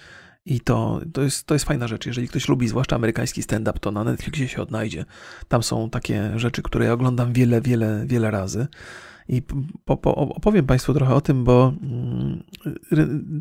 [0.44, 2.06] i to, to, jest, to jest fajna rzecz.
[2.06, 5.04] Jeżeli ktoś lubi zwłaszcza amerykański stand-up, to na Netflixie się odnajdzie.
[5.48, 8.66] Tam są takie rzeczy, które ja oglądam wiele, wiele, wiele razy.
[9.30, 9.42] I
[9.84, 12.42] po, po, opowiem Państwu trochę o tym, bo mm,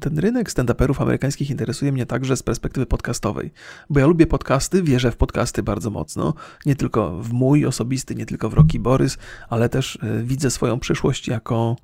[0.01, 3.51] ten rynek stand-uperów amerykańskich interesuje mnie także z perspektywy podcastowej.
[3.89, 6.33] Bo ja lubię podcasty, wierzę w podcasty bardzo mocno.
[6.65, 9.17] Nie tylko w mój osobisty, nie tylko w Rocky Borys,
[9.49, 11.75] ale też e, widzę swoją przyszłość jako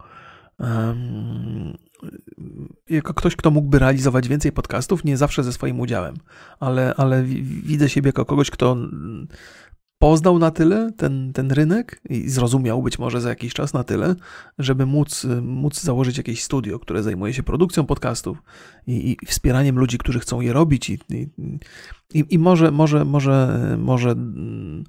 [2.89, 6.15] jako ktoś, kto mógłby realizować więcej podcastów, nie zawsze ze swoim udziałem,
[6.59, 7.23] ale, ale
[7.63, 8.77] widzę siebie jako kogoś, kto
[9.99, 14.15] poznał na tyle ten, ten rynek i zrozumiał być może za jakiś czas na tyle,
[14.59, 18.43] żeby móc, móc założyć jakieś studio, które zajmuje się produkcją podcastów
[18.87, 20.99] i, i wspieraniem ludzi, którzy chcą je robić i,
[22.13, 24.83] i, i może, może, może, może mm,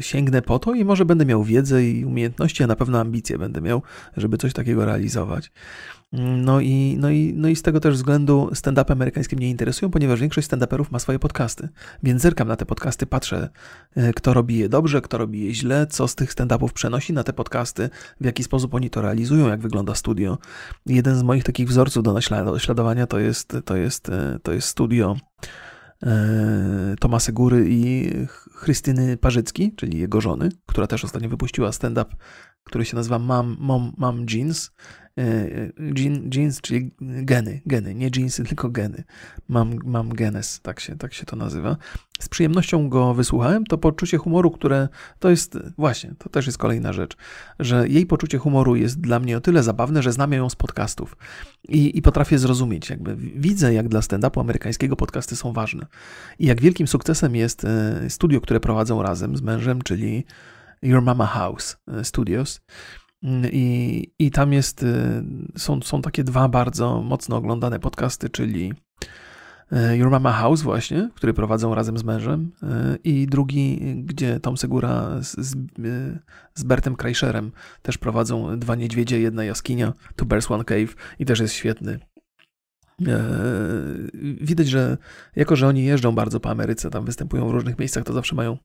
[0.00, 3.60] sięgnę po to i może będę miał wiedzę i umiejętności, a na pewno ambicje będę
[3.60, 3.82] miał,
[4.16, 5.52] żeby coś takiego realizować.
[6.12, 10.20] No i, no i, no i z tego też względu stand-upy amerykańskie mnie interesują, ponieważ
[10.20, 11.68] większość stand-uperów ma swoje podcasty.
[12.02, 13.48] Więc zerkam na te podcasty, patrzę,
[13.96, 17.24] e, kto robi je dobrze, kto robi je źle, co z tych stand-upów przenosi na
[17.24, 20.38] te podcasty, w jaki sposób oni to realizują, jak wygląda studio.
[20.86, 25.16] Jeden z moich takich wzorców do naśladowania to jest, to jest, e, to jest studio
[27.00, 28.10] Tomasy Góry i
[28.54, 32.16] Chrystyny Parzycki, czyli jego żony, która też ostatnio wypuściła stand-up,
[32.64, 34.70] który się nazywa Mom, Mom, Mom Jeans
[36.30, 39.04] jeans, czyli geny, geny, nie jeansy, tylko geny.
[39.48, 41.76] Mam, mam genes, tak się, tak się to nazywa.
[42.20, 43.64] Z przyjemnością go wysłuchałem.
[43.64, 47.16] To poczucie humoru, które to jest, właśnie, to też jest kolejna rzecz,
[47.58, 51.16] że jej poczucie humoru jest dla mnie o tyle zabawne, że znam ją z podcastów
[51.68, 55.86] i, i potrafię zrozumieć, jakby widzę, jak dla stand-upu amerykańskiego podcasty są ważne.
[56.38, 57.66] I jak wielkim sukcesem jest
[58.08, 60.24] studio, które prowadzą razem z mężem, czyli
[60.82, 62.60] Your Mama House Studios.
[63.52, 65.22] I, i tam jest, y,
[65.56, 68.72] są, są takie dwa bardzo mocno oglądane podcasty, czyli
[69.72, 74.56] y, Your Mama House właśnie, który prowadzą razem z mężem y, i drugi, gdzie Tom
[74.56, 75.56] Segura z, z,
[76.54, 77.52] z Bertem Kreischerem
[77.82, 81.98] też prowadzą Dwa Niedźwiedzie, Jedna Jaskinia, Two Bears, One Cave i też jest świetny.
[84.40, 84.98] Widać, że
[85.36, 88.58] jako, że oni jeżdżą bardzo po Ameryce, tam występują w różnych miejscach, to zawsze mają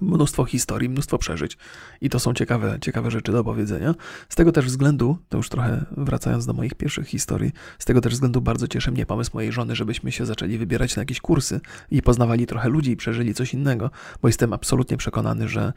[0.00, 1.58] mnóstwo historii, mnóstwo przeżyć
[2.00, 3.94] i to są ciekawe, ciekawe rzeczy do opowiedzenia.
[4.28, 8.12] Z tego też względu, to już trochę wracając do moich pierwszych historii, z tego też
[8.12, 12.02] względu bardzo cieszy mnie pomysł mojej żony, żebyśmy się zaczęli wybierać na jakieś kursy i
[12.02, 13.90] poznawali trochę ludzi i przeżyli coś innego,
[14.22, 15.72] bo jestem absolutnie przekonany, że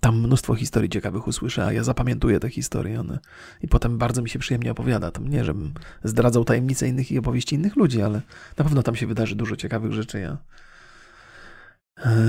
[0.00, 3.18] tam mnóstwo historii ciekawych usłyszę, a ja zapamiętuję te historie one
[3.62, 5.10] i potem bardzo mi się przyjemnie opowiada.
[5.10, 8.22] Tam nie, żebym zdradzał tajemnice innych i opowieści innych ludzi, ale
[8.56, 10.20] na pewno tam się wydarzy dużo ciekawych rzeczy.
[10.20, 10.36] Ja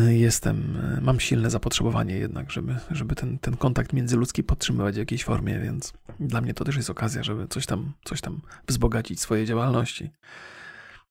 [0.07, 5.23] jestem, e, mam silne zapotrzebowanie jednak, żeby, żeby ten, ten kontakt międzyludzki podtrzymywać w jakiejś
[5.23, 9.45] formie, więc dla mnie to też jest okazja, żeby coś tam, coś tam wzbogacić swoje
[9.45, 10.11] działalności.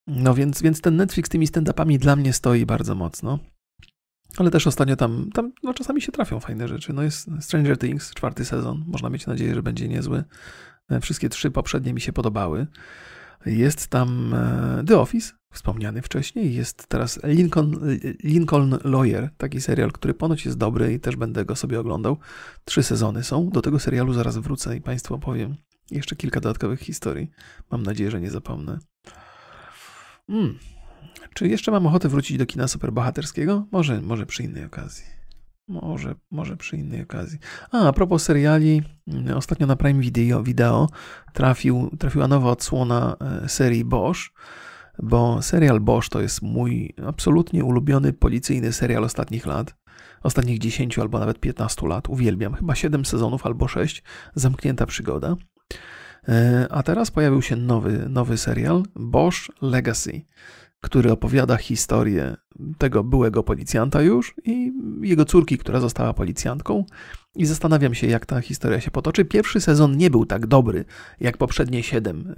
[0.06, 3.38] No więc, więc ten Netflix tymi stand-upami dla mnie stoi bardzo mocno.
[4.36, 6.92] Ale też ostatnio tam, tam no czasami się trafią fajne rzeczy.
[6.92, 8.84] No jest Stranger Things, czwarty sezon.
[8.86, 10.24] Można mieć nadzieję, że będzie niezły.
[10.90, 12.66] E, wszystkie trzy poprzednie mi się podobały.
[13.46, 14.34] Jest tam
[14.86, 16.54] The Office, wspomniany wcześniej.
[16.54, 17.80] Jest teraz Lincoln,
[18.24, 22.18] Lincoln Lawyer, taki serial, który ponoć jest dobry i też będę go sobie oglądał.
[22.64, 23.50] Trzy sezony są.
[23.50, 25.56] Do tego serialu zaraz wrócę i Państwu opowiem
[25.90, 27.30] jeszcze kilka dodatkowych historii.
[27.70, 28.78] Mam nadzieję, że nie zapomnę.
[30.26, 30.58] Hmm.
[31.34, 33.66] Czy jeszcze mam ochotę wrócić do kina superbohaterskiego?
[33.72, 35.04] Może, może przy innej okazji.
[35.68, 37.38] Może, może przy innej okazji.
[37.72, 38.82] A, a propos seriali,
[39.34, 40.88] ostatnio na Prime Video, Video
[41.32, 44.32] trafił, trafiła nowa odsłona e, serii Bosch
[45.02, 49.74] bo serial Bosch to jest mój absolutnie ulubiony policyjny serial ostatnich lat.
[50.22, 52.08] Ostatnich 10 albo nawet 15 lat.
[52.08, 52.54] Uwielbiam.
[52.54, 54.02] Chyba 7 sezonów albo 6.
[54.34, 55.36] Zamknięta przygoda.
[56.28, 60.22] E, a teraz pojawił się nowy, nowy serial Bosch Legacy
[60.80, 62.36] który opowiada historię
[62.78, 66.84] tego byłego policjanta już i jego córki, która została policjantką.
[67.36, 69.24] I zastanawiam się, jak ta historia się potoczy.
[69.24, 70.84] Pierwszy sezon nie był tak dobry
[71.20, 72.34] jak poprzednie siedem y,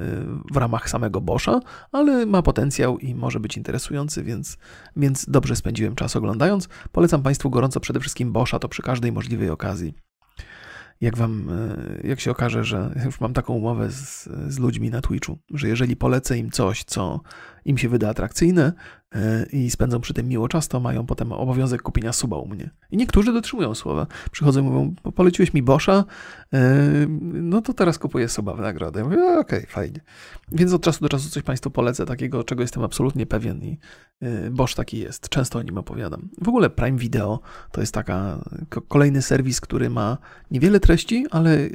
[0.54, 1.60] w ramach samego Boscha,
[1.92, 4.58] ale ma potencjał i może być interesujący, więc,
[4.96, 6.68] więc dobrze spędziłem czas oglądając.
[6.92, 9.94] Polecam Państwu gorąco przede wszystkim Boscha, to przy każdej możliwej okazji
[11.00, 15.00] jak wam, e, jak się okaże, że już mam taką umowę z, z ludźmi na
[15.00, 17.20] Twitchu, że jeżeli polecę im coś, co
[17.68, 18.72] im się wyda atrakcyjne
[19.14, 22.70] e, i spędzą przy tym miło czas, to mają potem obowiązek kupienia suba u mnie.
[22.90, 24.06] I niektórzy dotrzymują słowa.
[24.30, 26.04] Przychodzą i mówią, poleciłeś mi Boscha,
[26.52, 29.00] e, no to teraz kupuję suba w nagrodę.
[29.00, 30.00] Ja mówię, okej, okay, fajnie.
[30.52, 33.78] Więc od czasu do czasu coś Państwu polecę, takiego, czego jestem absolutnie pewien i
[34.50, 35.28] Bosch taki jest.
[35.28, 36.28] Często o nim opowiadam.
[36.42, 37.40] W ogóle Prime Video
[37.72, 38.44] to jest taka
[38.88, 40.18] kolejny serwis, który ma
[40.50, 41.68] niewiele treści, ale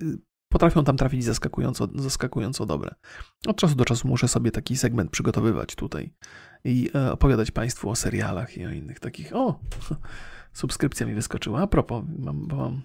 [0.53, 2.95] potrafią tam trafić zaskakująco, zaskakująco dobre.
[3.47, 6.13] Od czasu do czasu muszę sobie taki segment przygotowywać tutaj
[6.63, 9.35] i e, opowiadać Państwu o serialach i o innych takich.
[9.35, 9.59] O,
[10.53, 11.61] subskrypcja mi wyskoczyła.
[11.61, 12.81] A propos, mam, mam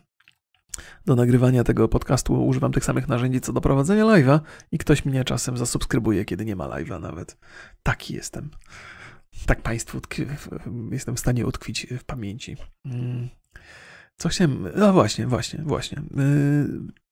[1.07, 4.41] do nagrywania tego podcastu używam tych samych narzędzi co do prowadzenia live'a
[4.73, 7.39] i ktoś mnie czasem zasubskrybuje, kiedy nie ma live'a nawet.
[7.83, 8.51] Taki jestem.
[9.47, 10.01] Tak Państwu
[10.91, 12.57] jestem w stanie utkwić w pamięci.
[12.85, 13.29] Mm.
[14.17, 14.69] Co chciałem.
[14.77, 16.03] No właśnie, właśnie, właśnie.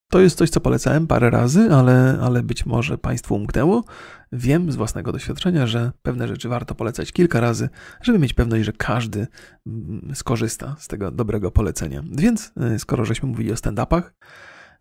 [0.07, 3.85] Y, to jest coś, co polecałem parę razy, ale, ale być może Państwu umknęło.
[4.33, 7.69] Wiem z własnego doświadczenia, że pewne rzeczy warto polecać kilka razy,
[8.03, 9.27] żeby mieć pewność, że każdy
[9.67, 12.03] mm, skorzysta z tego dobrego polecenia.
[12.13, 14.03] Więc y, skoro żeśmy mówili o stand-upach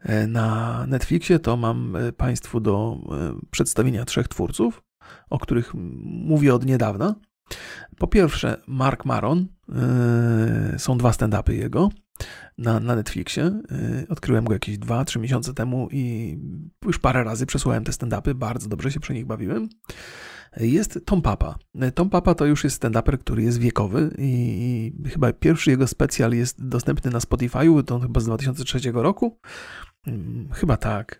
[0.09, 2.97] y, na Netflixie, to mam Państwu do
[3.51, 4.83] przedstawienia trzech twórców,
[5.29, 7.15] o których mówię od niedawna.
[7.97, 9.47] Po pierwsze, Mark Maron.
[10.77, 11.89] Są dwa stand-upy jego
[12.57, 13.61] na, na Netflixie.
[14.01, 16.37] Y, odkryłem go jakieś 2-3 miesiące temu i
[16.85, 19.69] już parę razy przesłuchałem te stand-upy, bardzo dobrze się przy nich bawiłem.
[20.57, 21.55] Jest Tom Papa.
[21.95, 26.67] Tom Papa to już jest stand-uper, który jest wiekowy i, chyba pierwszy jego specjal jest
[26.67, 29.39] dostępny na Spotify'u, to chyba z 2003 roku.
[30.07, 31.19] Mm, chyba tak,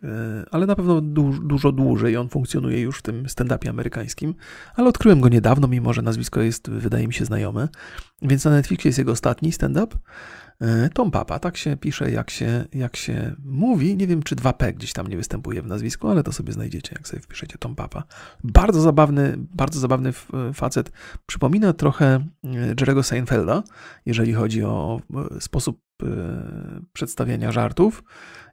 [0.51, 4.36] ale na pewno du dużo dłużej on funkcjonuje już w tym stand-upie amerykańskim,
[4.75, 7.69] ale odkryłem go niedawno, mimo że nazwisko jest, wydaje mi się, znajome.
[8.21, 9.97] Więc na Netflixie jest jego ostatni stand-up.
[10.62, 13.98] E, Tom Papa, tak się pisze, jak się, jak się mówi.
[13.98, 17.08] Nie wiem, czy 2P gdzieś tam nie występuje w nazwisku, ale to sobie znajdziecie, jak
[17.08, 18.04] sobie wpiszecie Tom Papa.
[18.44, 20.12] Bardzo zabawny, bardzo zabawny
[20.54, 20.91] facet.
[21.26, 22.26] Przypomina trochę e,
[22.80, 23.63] Jerego Seinfelda,
[24.06, 25.02] jeżeli chodzi o
[25.39, 25.86] sposób
[26.94, 28.04] przedstawiania żartów.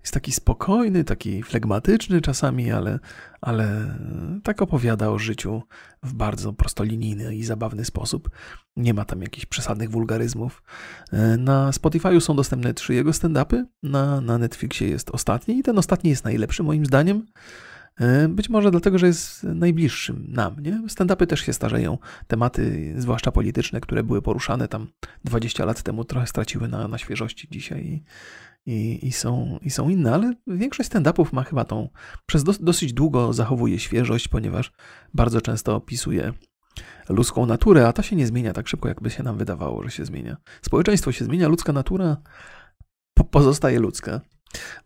[0.03, 2.99] Jest taki spokojny, taki flegmatyczny czasami, ale,
[3.41, 3.97] ale
[4.43, 5.63] tak opowiada o życiu
[6.03, 8.31] w bardzo prostolinijny i zabawny sposób.
[8.77, 10.63] Nie ma tam jakichś przesadnych wulgaryzmów.
[11.13, 15.79] E, na Spotify'u są dostępne trzy jego stand-upy, na, na Netflixie jest ostatni i ten
[15.79, 17.27] ostatni jest najlepszy moim zdaniem.
[18.01, 20.57] E, być może dlatego, że jest najbliższym nam.
[20.63, 20.83] Nie?
[20.89, 21.99] Stand-upy też się starzeją.
[22.27, 24.87] Tematy, zwłaszcza polityczne, które były poruszane tam
[25.25, 28.03] 20 lat temu, trochę straciły na, na świeżości dzisiaj
[28.67, 31.89] i, i, są, i są inne, ale większość stand-upów ma chyba tą,
[32.27, 34.73] przez dosyć długo zachowuje świeżość, ponieważ
[35.15, 36.33] bardzo często opisuje
[37.09, 40.05] ludzką naturę, a ta się nie zmienia tak szybko, jakby się nam wydawało, że się
[40.05, 40.37] zmienia.
[40.63, 42.17] Społeczeństwo się zmienia, ludzka natura
[43.15, 44.21] po pozostaje ludzka.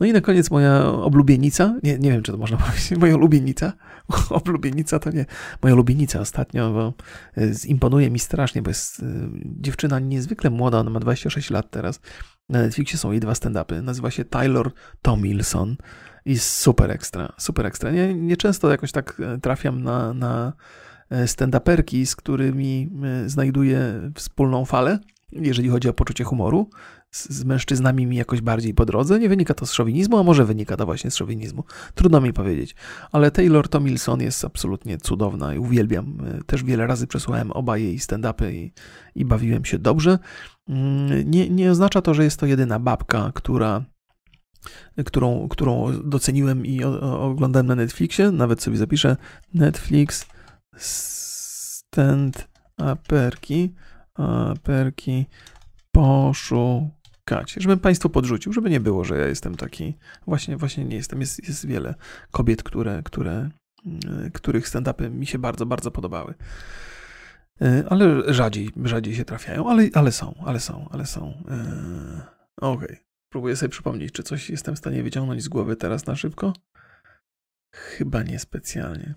[0.00, 3.72] No i na koniec moja oblubienica, nie, nie wiem, czy to można powiedzieć, moja ulubienica,
[4.30, 5.26] oblubienica to nie,
[5.62, 6.94] moja ulubienica ostatnio, bo
[7.36, 9.04] e, imponuje mi strasznie, bo jest e,
[9.44, 12.00] dziewczyna niezwykle młoda, ona ma 26 lat teraz,
[12.48, 13.82] na Netflixie są jej dwa stand-upy.
[13.82, 14.70] Nazywa się Taylor
[15.02, 15.76] Tomilson
[16.24, 17.90] i super ekstra, super ekstra.
[17.90, 20.52] Nie, nie często jakoś tak e, trafiam na, na
[21.10, 24.98] e, stand-uperki, z którymi e, znajduję wspólną falę,
[25.32, 26.70] jeżeli chodzi o poczucie humoru.
[27.10, 29.18] Z, mężczyznami mi jakoś bardziej po drodze.
[29.18, 31.64] Nie wynika to z szowinizmu, a może wynika to właśnie z szowinizmu.
[31.94, 32.74] Trudno mi powiedzieć.
[33.12, 36.18] Ale Taylor Tomilson jest absolutnie cudowna i uwielbiam.
[36.46, 38.72] Też wiele razy przesłuchałem oba jej stand-upy i,
[39.14, 40.18] i bawiłem się dobrze.
[40.68, 43.84] Mm, nie, nie oznacza to, że jest to jedyna babka, która,
[45.06, 48.30] którą, którą doceniłem i oglądałem na Netflixie.
[48.30, 49.16] Nawet sobie zapiszę
[49.54, 50.26] Netflix
[50.76, 53.74] stand aperki,
[54.14, 55.26] aperki
[57.26, 59.94] poszukać, żebym Państwu podrzucił, żeby nie było, że ja jestem taki,
[60.26, 61.94] właśnie, właśnie nie jestem, jest, jest wiele
[62.30, 63.50] kobiet, które, które,
[64.32, 66.34] których stand-upy mi się bardzo, bardzo podobały.
[67.62, 71.44] E, ale rzadziej, rzadziej się trafiają, ale, ale są, ale są, ale są.
[71.48, 72.20] Yy,
[72.56, 72.88] Okej.
[72.88, 73.06] Okay.
[73.28, 76.52] Próbuję sobie przypomnieć, czy coś jestem w stanie wyciągnąć z głowy teraz na szybko?
[77.74, 79.14] Chyba niespecjalnie.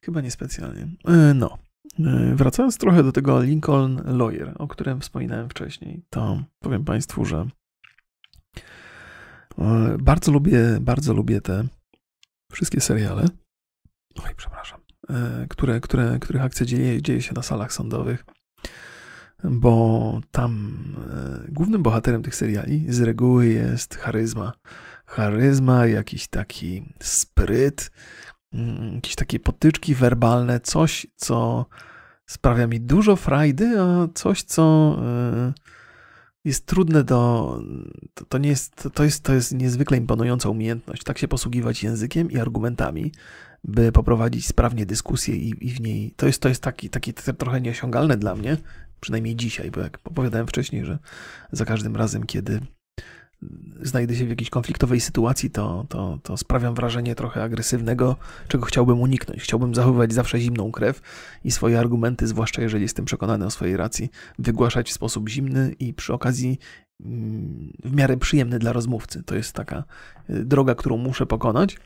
[0.00, 0.88] Chyba niespecjalnie.
[1.08, 1.58] Yy, no.
[1.98, 7.46] Yy, wracając trochę do tego Lincoln Lawyer, o którym wspominałem wcześniej, to powiem Państwu, że
[9.98, 11.64] bardzo lubię, bardzo lubię te
[12.52, 13.24] wszystkie seriale.
[14.24, 14.80] Oj, przepraszam.
[15.10, 18.24] E, które, które, których akcja dzieje, dzieje się na salach sądowych,
[19.44, 20.78] bo tam
[21.46, 24.52] e, głównym bohaterem tych seriali z reguły jest charyzma.
[25.06, 27.90] Charyzma, jakiś taki spryt,
[28.94, 31.66] jakieś takie potyczki werbalne, coś, co
[32.26, 35.52] sprawia mi dużo frajdy, a coś, co e,
[36.44, 37.60] jest trudne do.
[38.14, 41.04] To, to, nie jest, to, jest, to jest niezwykle imponująca umiejętność.
[41.04, 43.12] Tak się posługiwać językiem i argumentami,
[43.64, 46.14] by poprowadzić sprawnie dyskusję i, i w niej.
[46.16, 48.56] To jest, to jest taki, taki trochę nieosiągalne dla mnie,
[49.00, 50.98] przynajmniej dzisiaj, bo jak opowiadałem wcześniej, że
[51.52, 52.60] za każdym razem, kiedy
[53.82, 58.16] znajdę się w jakiejś konfliktowej sytuacji, to, to, to sprawiam wrażenie trochę agresywnego,
[58.48, 59.42] czego chciałbym uniknąć.
[59.42, 61.00] Chciałbym zachowywać zawsze zimną krew
[61.44, 65.94] i swoje argumenty, zwłaszcza jeżeli jestem przekonany o swojej racji, wygłaszać w sposób zimny i
[65.94, 66.58] przy okazji
[67.00, 69.22] mm, w miarę przyjemny dla rozmówcy.
[69.22, 69.84] To jest taka
[70.30, 71.76] y, droga, którą muszę pokonać.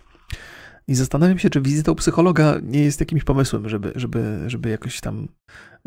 [0.88, 5.00] I zastanawiam się, czy wizyta u psychologa nie jest jakimś pomysłem, żeby, żeby, żeby jakoś
[5.00, 5.28] tam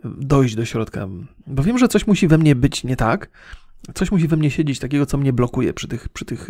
[0.04, 1.08] dojść do środka.
[1.48, 3.30] Bo wiem, że coś musi we mnie być nie tak.
[3.96, 6.50] Coś musi we mnie siedzieć takiego, co mnie blokuje przy tych, przy tych,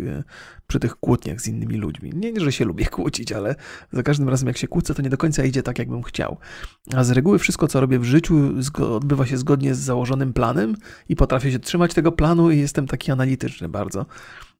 [0.66, 2.12] przy tych kłótniach z innymi ludźmi.
[2.14, 3.54] Nie, że się lubię kłócić, ale
[3.92, 6.36] za każdym razem, jak się kłócę, to nie do końca idzie tak, jakbym chciał.
[6.94, 10.76] A z reguły wszystko, co robię w życiu, odbywa się zgodnie z założonym planem
[11.08, 14.06] i potrafię się trzymać tego planu i jestem taki analityczny bardzo.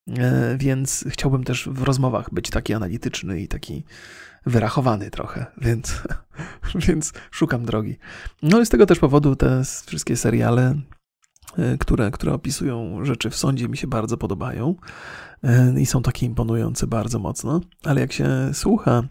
[0.08, 3.84] E, więc chciałbym też w rozmowach być taki analityczny i taki
[4.46, 6.00] wyrachowany trochę, więc,
[6.86, 7.98] więc szukam drogi.
[8.42, 11.01] No i z tego też powodu te wszystkie seriale, e,
[11.78, 14.74] które, które opisują rzeczy w sądzie, mi się bardzo podobają
[15.42, 19.02] e, i są takie imponujące bardzo mocno, ale jak się słucha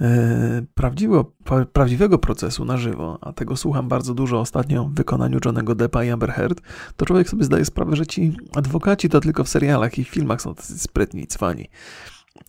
[0.00, 1.32] E, prawdziwego,
[1.72, 6.10] prawdziwego procesu na żywo, a tego słucham bardzo dużo ostatnio w wykonaniu Johnego Deppa i
[6.10, 6.60] Amber Heard,
[6.96, 10.54] to człowiek sobie zdaje sprawę, że ci adwokaci to tylko w serialach i filmach są
[10.54, 11.68] tacy sprytni i cwani.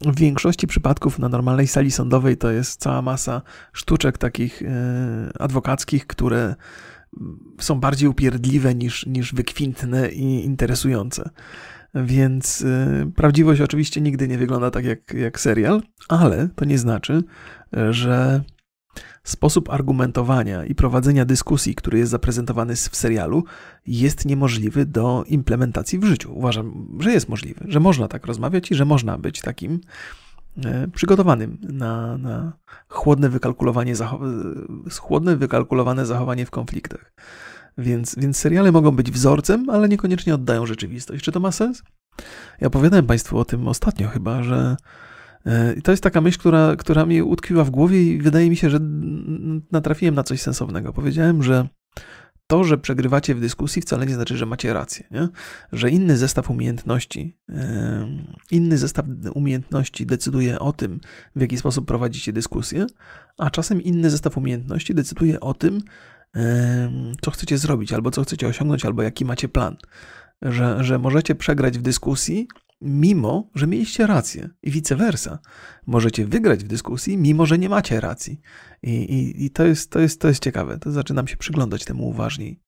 [0.02, 3.42] W większości przypadków na normalnej sali sądowej to jest cała masa
[3.74, 6.56] sztuczek takich e, adwokackich, które
[7.60, 11.30] są bardziej upierdliwe niż, niż wykwintne i interesujące.
[11.96, 17.24] Więc y, prawdziwość oczywiście nigdy nie wygląda tak jak, jak serial, ale to nie znaczy,
[17.90, 18.44] że
[19.24, 23.44] sposób argumentowania i prowadzenia dyskusji, który jest zaprezentowany w serialu,
[23.88, 26.34] jest niemożliwy do implementacji w życiu.
[26.34, 29.80] Uważam, że jest możliwy, że można tak rozmawiać i że można być takim
[30.94, 32.54] przygotowanym na, na
[32.90, 33.94] chłodne, wykalkulowanie
[35.00, 37.14] chłodne, wykalkulowane zachowanie w konfliktach.
[37.78, 41.24] Więc, więc seriale mogą być wzorcem, ale niekoniecznie oddają rzeczywistość.
[41.24, 41.84] Czy to ma sens?
[42.62, 44.78] Ja opowiadałem Państwu o tym ostatnio chyba, że
[45.46, 48.56] e, i to jest taka myśl, która, która mi utkwiła w głowie i wydaje mi
[48.56, 48.80] się, że
[49.72, 50.94] natrafiłem na coś sensownego.
[50.94, 51.68] Powiedziałem, że
[52.52, 55.08] to, że przegrywacie w dyskusji, wcale nie znaczy, że macie rację.
[55.12, 55.28] Nie?
[55.72, 57.38] Że inny zestaw umiejętności,
[58.52, 61.00] inny zestaw umiejętności decyduje o tym,
[61.36, 62.86] w jaki sposób prowadzicie dyskusję,
[63.38, 65.82] a czasem inny zestaw umiejętności decyduje o tym,
[67.22, 69.78] co chcecie zrobić, albo co chcecie osiągnąć, albo jaki macie plan.
[70.42, 72.48] Że, że możecie przegrać w dyskusji,
[72.82, 75.40] mimo że mieliście rację, i vice versa.
[75.88, 78.42] Możecie wygrać w dyskusji, mimo że nie macie racji.
[78.84, 80.78] I, i, i to, jest, to, jest, to jest ciekawe.
[80.78, 82.60] To zaczynam się przyglądać temu uważniej.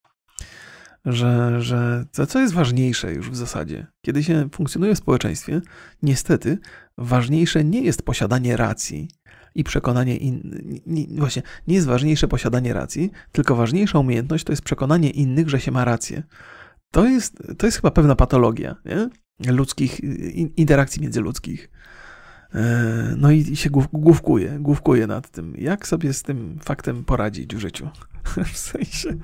[1.06, 5.62] Że, że to, co jest ważniejsze już w zasadzie, kiedy się funkcjonuje w społeczeństwie,
[6.02, 6.58] niestety
[6.98, 9.08] ważniejsze nie jest posiadanie racji,
[9.56, 11.20] i przekonanie innych.
[11.20, 15.72] Właśnie, nie jest ważniejsze posiadanie racji, tylko ważniejsza umiejętność to jest przekonanie innych, że się
[15.72, 16.24] ma rację.
[16.92, 19.10] To jest, to jest chyba pewna patologia nie?
[19.48, 20.00] Ludzkich,
[20.58, 21.70] interakcji międzyludzkich.
[22.56, 27.60] E, no i się główkuje, główkuje nad tym, jak sobie z tym faktem poradzić w
[27.60, 27.90] życiu.
[28.54, 29.18] w sensie.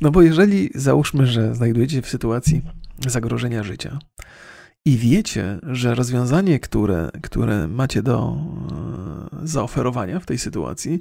[0.00, 2.62] No bo jeżeli załóżmy, że znajdujecie się w sytuacji
[3.06, 3.98] zagrożenia życia,
[4.86, 8.36] i wiecie, że rozwiązanie, które, które macie do
[9.42, 10.98] e, zaoferowania w tej sytuacji,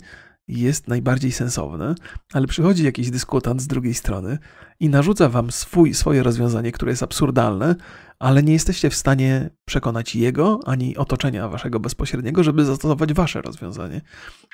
[0.47, 1.95] jest najbardziej sensowne,
[2.33, 4.37] ale przychodzi jakiś dyskutant z drugiej strony
[4.79, 7.75] i narzuca wam swój, swoje rozwiązanie, które jest absurdalne,
[8.19, 14.01] ale nie jesteście w stanie przekonać jego ani otoczenia waszego bezpośredniego, żeby zastosować wasze rozwiązanie.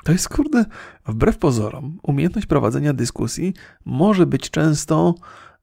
[0.04, 0.66] To jest, kurde,
[1.06, 3.54] wbrew pozorom, umiejętność prowadzenia dyskusji
[3.86, 5.16] może być często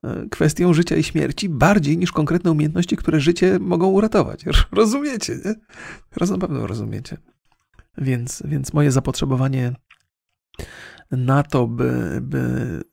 [0.04, 4.44] E, kwestią życia i śmierci bardziej niż konkretne umiejętności, które życie mogą uratować.
[4.72, 5.54] Rozumiecie, nie?
[6.26, 7.16] Na pewno rozumiecie.
[7.98, 9.72] Więc, więc moje zapotrzebowanie
[11.10, 12.38] na to, by, by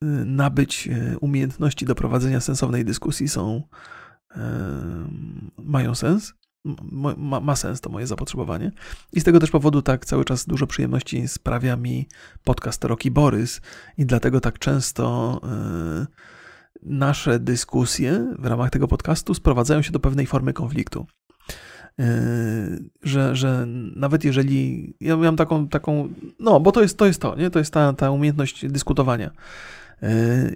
[0.01, 3.63] e, nabyć e, umiejętności do prowadzenia sensownej dyskusji są,
[5.57, 6.33] mają sens.
[6.91, 8.71] Ma, ma, sens to moje zapotrzebowanie.
[9.13, 12.07] I z tego też powodu tak cały czas dużo przyjemności sprawia mi
[12.43, 13.61] podcast Roki Borys
[13.97, 15.41] i dlatego tak często
[16.83, 21.07] nasze dyskusje w ramach tego podcastu sprowadzają się do pewnej formy konfliktu.
[21.97, 22.05] Yy,
[23.03, 23.65] że, że
[23.95, 24.93] nawet jeżeli.
[25.01, 26.09] Ja miałem taką, taką.
[26.39, 27.49] No, bo to jest to, jest to nie?
[27.49, 29.31] To jest ta, ta umiejętność dyskutowania.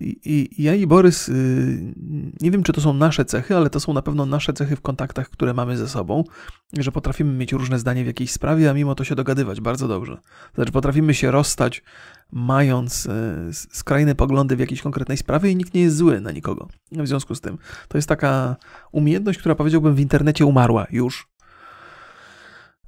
[0.01, 1.93] I ja i Borys, y,
[2.41, 4.81] nie wiem czy to są nasze cechy, ale to są na pewno nasze cechy w
[4.81, 6.23] kontaktach, które mamy ze sobą,
[6.77, 10.17] że potrafimy mieć różne zdanie w jakiejś sprawie, a mimo to się dogadywać bardzo dobrze.
[10.55, 11.83] Znaczy potrafimy się rozstać,
[12.31, 16.67] mając e, skrajne poglądy w jakiejś konkretnej sprawie i nikt nie jest zły na nikogo.
[16.91, 18.55] W związku z tym to jest taka
[18.91, 21.27] umiejętność, która powiedziałbym w internecie umarła już.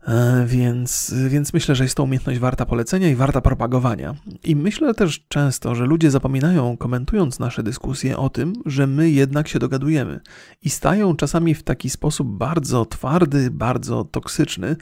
[0.07, 4.15] E, więc, więc myślę, że jest to umiejętność warta polecenia i warta propagowania.
[4.43, 9.47] I myślę też często, że ludzie zapominają, komentując nasze dyskusje, o tym, że my jednak
[9.47, 10.19] się dogadujemy
[10.61, 14.75] i stają czasami w taki sposób bardzo twardy, bardzo toksyczny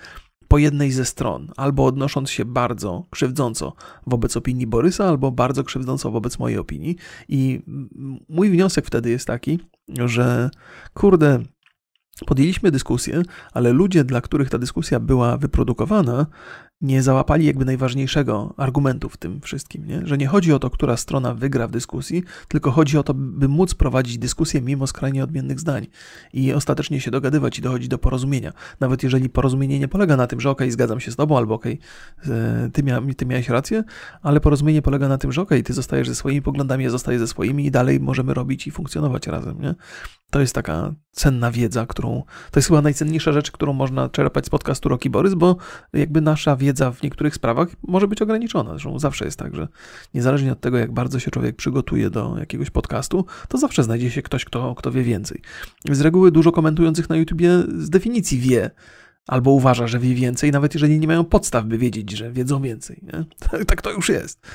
[0.48, 3.74] po jednej ze stron, albo odnosząc się bardzo krzywdząco
[4.08, 6.96] wobec opinii Borysa, albo bardzo krzywdząco wobec mojej opinii.
[7.28, 7.62] I
[8.30, 9.60] mój wniosek wtedy jest taki,
[10.06, 10.50] że
[10.94, 11.40] kurde,
[12.26, 13.22] Podjęliśmy dyskusję,
[13.54, 16.26] ale ludzie, dla których ta dyskusja była wyprodukowana,
[16.82, 20.02] nie załapali jakby najważniejszego argumentu w tym wszystkim, nie?
[20.08, 23.48] że nie chodzi o to, która strona wygra w dyskusji, tylko chodzi o to, by
[23.48, 25.88] móc prowadzić dyskusję mimo skrajnie odmiennych zdań
[26.34, 28.54] i ostatecznie się dogadywać i dochodzić do porozumienia.
[28.80, 31.56] Nawet jeżeli porozumienie nie polega na tym, że okej, okay, zgadzam się z tobą, albo
[31.56, 31.80] okej,
[32.24, 33.84] okay, ty, mia ty miałeś rację,
[34.22, 37.20] ale porozumienie polega na tym, że okej, okay, ty zostajesz ze swoimi poglądami, ja zostaję
[37.20, 39.62] ze swoimi i dalej możemy robić i funkcjonować razem.
[39.62, 39.76] Nie?
[40.32, 44.50] To jest taka cenna wiedza, którą, to jest chyba najcenniejsza rzecz, którą można czerpać z
[44.50, 45.56] podcastu Roki Borys, bo
[45.94, 48.72] jakby nasza wiedza wiedza w niektórych sprawach może być ograniczona.
[48.72, 49.68] Zresztą zawsze jest tak, że
[50.14, 54.22] niezależnie od tego, jak bardzo się człowiek przygotuje do jakiegoś podcastu, to zawsze znajdzie się
[54.22, 55.42] ktoś, kto, kto wie więcej.
[55.92, 58.72] Z reguły dużo komentujących na YouTubie z definicji wie,
[59.28, 63.04] albo uważa, że wie więcej, nawet jeżeli nie mają podstaw, by wiedzieć, że wiedzą więcej.
[63.52, 64.48] Tak, tak to już jest.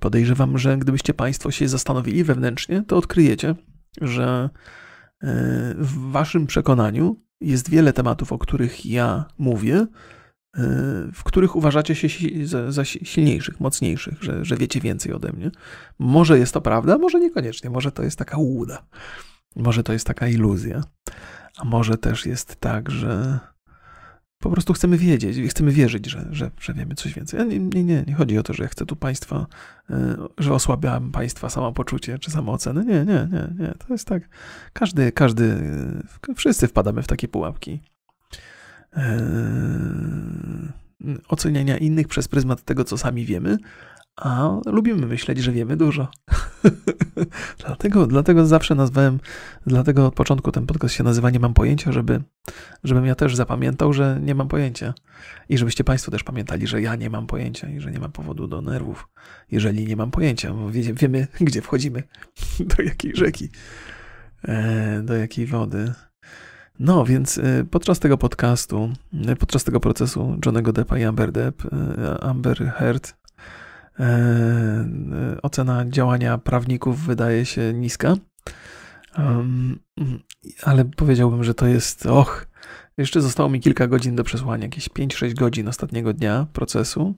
[0.00, 3.54] Podejrzewam, że gdybyście Państwo się zastanowili wewnętrznie, to odkryjecie,
[4.00, 4.50] że
[5.22, 5.28] e,
[5.78, 9.86] w Waszym przekonaniu jest wiele tematów, o których ja mówię,
[11.14, 12.08] w których uważacie się
[12.46, 15.50] za, za, silniejszych, mocniejszych, że, że wiecie więcej ode mnie.
[15.98, 18.82] Może jest to prawda, może niekoniecznie, może to jest taka łuda,
[19.56, 20.82] może to jest taka iluzja.
[21.58, 23.38] A może też jest tak, że
[24.38, 27.48] po prostu chcemy wiedzieć i chcemy wierzyć, że, że, że wiemy coś więcej.
[27.48, 29.46] Nie, nie, nie, nie chodzi o to, że ja chcę tu państwa,
[29.90, 32.84] e, że osłabiam państwa samopoczucie czy samoocenę.
[32.84, 33.74] Nie, nie, nie, nie.
[33.78, 34.28] To jest tak.
[34.72, 35.56] Każdy, każdy,
[36.36, 37.80] wszyscy wpadamy w takie pułapki.
[38.96, 40.72] Eee,
[41.28, 43.58] oceniania innych przez pryzmat tego, co sami wiemy,
[44.16, 46.08] a lubimy myśleć, że wiemy dużo.
[47.64, 49.20] dlatego, dlatego zawsze nazwałem,
[49.66, 52.22] dlatego od początku ten podcast się nazywa Nie mam pojęcia, żeby,
[52.84, 54.94] żebym ja też zapamiętał, że nie mam pojęcia.
[55.48, 58.46] I żebyście Państwo też pamiętali, że ja nie mam pojęcia i że nie mam powodu
[58.46, 59.08] do nerwów,
[59.50, 62.02] jeżeli nie mam pojęcia, bo wie, wiemy, gdzie wchodzimy,
[62.76, 63.48] do jakiej rzeki,
[64.42, 65.92] e, do jakiej wody.
[66.78, 68.92] No, więc e, podczas tego podcastu,
[69.26, 71.68] e, podczas tego procesu Johnego Deppa i Amber Depp,
[72.20, 73.22] Amber Heard
[75.42, 78.14] ocena działania prawników wydaje się niska.
[80.62, 82.46] ale powiedziałbym, że to jest, och,
[82.96, 87.14] jeszcze zostało mi kilka godzin do przesłania, jakieś 5-6 godzin ostatniego dnia procesu.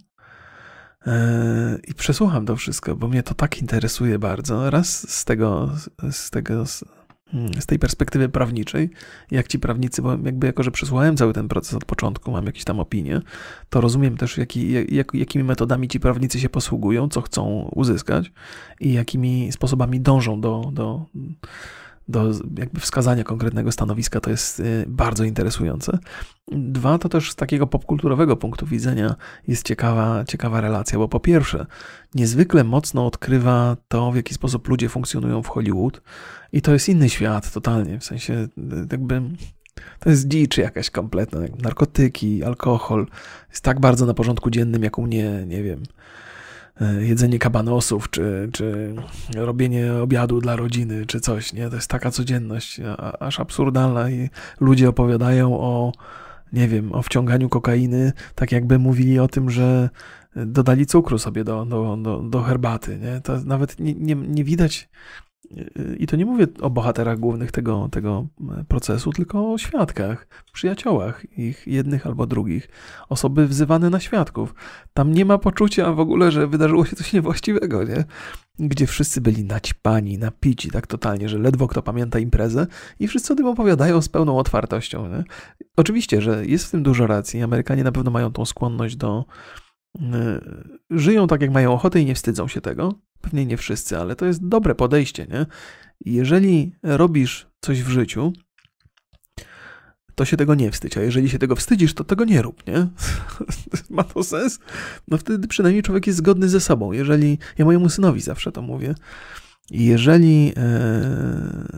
[1.07, 4.71] E, I przesłucham to wszystko, bo mnie to tak interesuje bardzo.
[4.71, 5.71] Raz z tego,
[6.11, 6.65] z tego
[7.61, 8.91] z tej perspektywy prawniczej,
[9.31, 12.65] jak ci prawnicy, bo jakby jako, że przesłuchałem cały ten proces od początku, mam jakieś
[12.65, 13.21] tam opinie,
[13.71, 18.33] to rozumiem też, jaki, jak, jakimi metodami ci prawnicy się posługują, co chcą uzyskać
[18.81, 21.07] i jakimi sposobami dążą do, do,
[22.09, 25.99] do jakby wskazania konkretnego stanowiska, to jest y, bardzo interesujące.
[26.53, 29.15] Dwa, to też z takiego popkulturowego punktu widzenia
[29.49, 31.67] jest ciekawa, ciekawa relacja, bo po pierwsze,
[32.15, 36.03] niezwykle mocno odkrywa to, w jaki sposób ludzie funkcjonują w Hollywood
[36.55, 38.49] i to jest inny świat totalnie, w sensie
[38.93, 39.23] jakby
[40.01, 43.07] to jest dzicz jakaś kompletna, narkotyki, alkohol,
[43.51, 45.83] jest tak bardzo na porządku dziennym, jak u mnie, nie wiem,
[46.81, 48.95] E, jedzenie kabanosów, czy, czy
[49.35, 51.69] robienie obiadu dla rodziny, czy coś, nie?
[51.69, 52.81] To jest taka codzienność,
[53.21, 54.31] aż absurdalna i
[54.61, 55.93] ludzie opowiadają o,
[56.53, 59.91] nie wiem, o wciąganiu kokainy, tak jakby mówili o tym, że
[60.37, 63.21] dodali cukru sobie do, do, do, do herbaty, nie?
[63.21, 64.89] To nawet nie, nie, nie widać
[65.99, 68.27] i to nie mówię o bohaterach głównych tego, tego
[68.69, 72.69] procesu, tylko o świadkach, przyjaciołach ich jednych albo drugich,
[73.09, 74.55] osoby wzywane na świadków.
[74.95, 78.05] Tam nie ma poczucia w ogóle, że wydarzyło się coś niewłaściwego, nie?
[78.59, 82.67] Gdzie wszyscy byli naćpani, napici tak totalnie, że ledwo kto pamięta imprezę
[83.01, 85.09] i wszyscy o tym opowiadają z pełną otwartością.
[85.09, 85.25] Nie?
[85.77, 87.43] Oczywiście, że jest w tym dużo racji.
[87.43, 89.25] Amerykanie na pewno mają tą skłonność do,
[90.91, 92.95] żyją tak, jak mają ochotę i nie wstydzą się tego.
[93.25, 95.47] Pewnie nie wszyscy, ale to jest dobre podejście, nie?
[96.05, 98.33] Jeżeli robisz coś w życiu,
[100.15, 102.87] to się tego nie wstydź, a jeżeli się tego wstydzisz, to tego nie rób, nie?
[103.97, 104.59] Ma to sens?
[105.09, 106.93] No wtedy przynajmniej człowiek jest zgodny ze sobą.
[106.93, 108.95] Jeżeli, ja mojemu synowi zawsze to mówię,
[109.71, 111.69] jeżeli, e,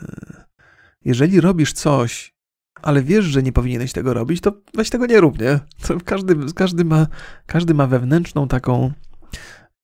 [1.04, 2.34] jeżeli robisz coś,
[2.82, 5.60] ale wiesz, że nie powinieneś tego robić, to weź tego nie rób, nie?
[6.04, 7.06] Każdy, każdy, ma,
[7.46, 8.92] każdy ma wewnętrzną taką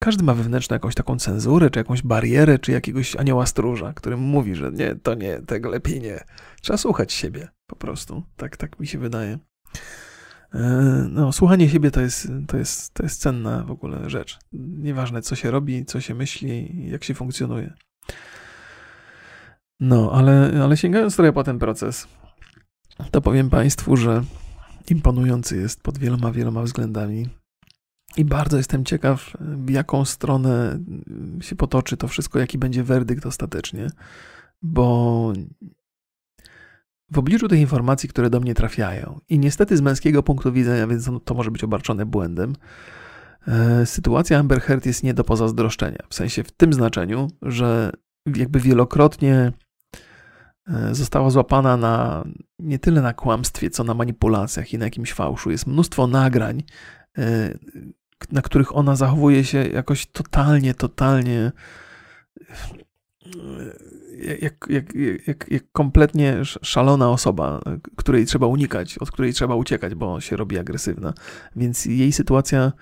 [0.02, 4.54] każdy ma wewnętrzną jakąś taką cenzurę, czy jakąś barierę, czy jakiegoś anioła stróża, który mówi,
[4.54, 6.24] że nie, to nie, tego lepiej nie.
[6.60, 8.22] Trzeba słuchać siebie po prostu.
[8.36, 9.38] Tak, tak mi się wydaje.
[10.54, 10.60] E,
[11.10, 14.38] no, słuchanie siebie to jest, to, jest, to jest cenna w ogóle rzecz.
[14.52, 17.74] Nieważne, co się robi, co się myśli, jak się funkcjonuje.
[19.80, 22.08] No, ale, ale sięgając trochę po ten proces,
[23.10, 24.24] to powiem Państwu, że
[24.90, 27.41] imponujący jest pod wieloma, wieloma względami.
[28.16, 30.78] I bardzo jestem ciekaw, w jaką stronę
[31.40, 33.90] się potoczy to wszystko, jaki będzie werdykt ostatecznie,
[34.62, 35.32] bo
[37.10, 41.10] w obliczu tych informacji, które do mnie trafiają, i niestety z męskiego punktu widzenia, więc
[41.24, 42.56] to może być obarczone błędem,
[43.48, 46.02] e, sytuacja Amber Heard jest nie do pozazdroszczenia.
[46.08, 47.92] W sensie w tym znaczeniu, że
[48.36, 49.52] jakby wielokrotnie
[50.68, 52.24] e, została złapana na
[52.58, 55.50] nie tyle na kłamstwie, co na manipulacjach i na jakimś fałszu.
[55.50, 56.62] Jest mnóstwo nagrań,
[57.18, 57.54] e,
[58.32, 61.52] na których ona zachowuje się jakoś totalnie, totalnie
[64.42, 64.94] jak, jak,
[65.26, 67.60] jak, jak kompletnie szalona osoba,
[67.96, 71.14] której trzeba unikać, od której trzeba uciekać, bo się robi agresywna.
[71.56, 72.72] Więc jej sytuacja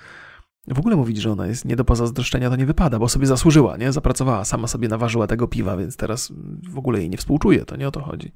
[0.68, 3.76] w ogóle mówić, że ona jest nie do pozazdroszczenia, to nie wypada, bo sobie zasłużyła,
[3.76, 3.92] nie?
[3.92, 6.32] Zapracowała, sama sobie naważyła tego piwa, więc teraz
[6.70, 8.32] w ogóle jej nie współczuję, to nie o to chodzi.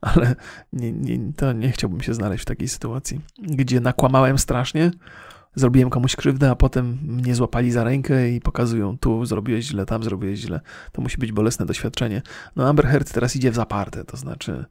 [0.00, 0.36] Ale
[0.72, 4.90] nie, nie, to nie chciałbym się znaleźć w takiej sytuacji, gdzie nakłamałem strasznie,
[5.54, 10.02] zrobiłem komuś krzywdę, a potem mnie złapali za rękę i pokazują tu zrobiłeś źle, tam
[10.02, 10.60] zrobiłeś źle.
[10.92, 12.22] To musi być bolesne doświadczenie.
[12.56, 14.64] No Amber Heard teraz idzie w zaparte, to znaczy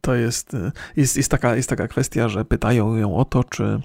[0.00, 0.56] to jest,
[0.96, 3.80] jest, jest, taka, jest taka kwestia, że pytają ją o to, czy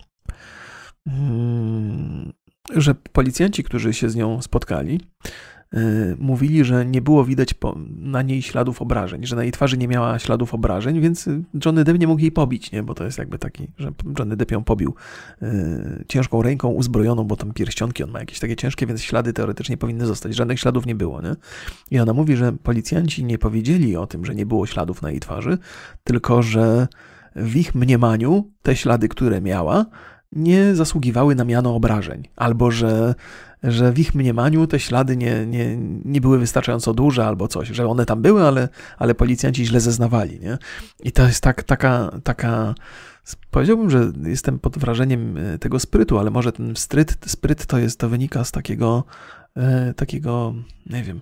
[1.08, 2.34] mm,
[2.76, 5.02] że policjanci, którzy się z nią spotkali,
[6.20, 7.54] mówili, że nie było widać
[7.98, 11.30] na niej śladów obrażeń, że na jej twarzy nie miała śladów obrażeń, więc
[11.66, 12.84] Johnny Depp nie mógł jej pobić, nie?
[12.84, 14.96] bo to jest jakby taki, że Johnny Depp ją pobił
[16.08, 20.06] ciężką ręką uzbrojoną, bo tam pierścionki on ma jakieś takie ciężkie, więc ślady teoretycznie powinny
[20.06, 20.36] zostać.
[20.36, 21.22] Żadnych śladów nie było.
[21.22, 21.36] Nie?
[21.92, 25.20] I ona mówi, że policjanci nie powiedzieli o tym, że nie było śladów na jej
[25.20, 25.58] twarzy,
[26.04, 26.88] tylko że
[27.36, 29.86] w ich mniemaniu te ślady, które miała,
[30.36, 33.16] nie zasługiwały na miano obrażeń, albo że,
[33.64, 37.88] że w ich mniemaniu te ślady nie, nie, nie były wystarczająco duże, albo coś, że
[37.88, 40.40] one tam były, ale, ale policjanci źle zeznawali.
[40.40, 40.58] Nie?
[41.04, 42.76] I to jest tak, taka, taka.
[43.52, 48.00] Powiedziałbym, że jestem pod wrażeniem e, tego sprytu, ale może ten spryt, spryt to jest,
[48.00, 49.04] to wynika z takiego,
[49.58, 50.54] e, takiego,
[50.86, 51.20] nie wiem,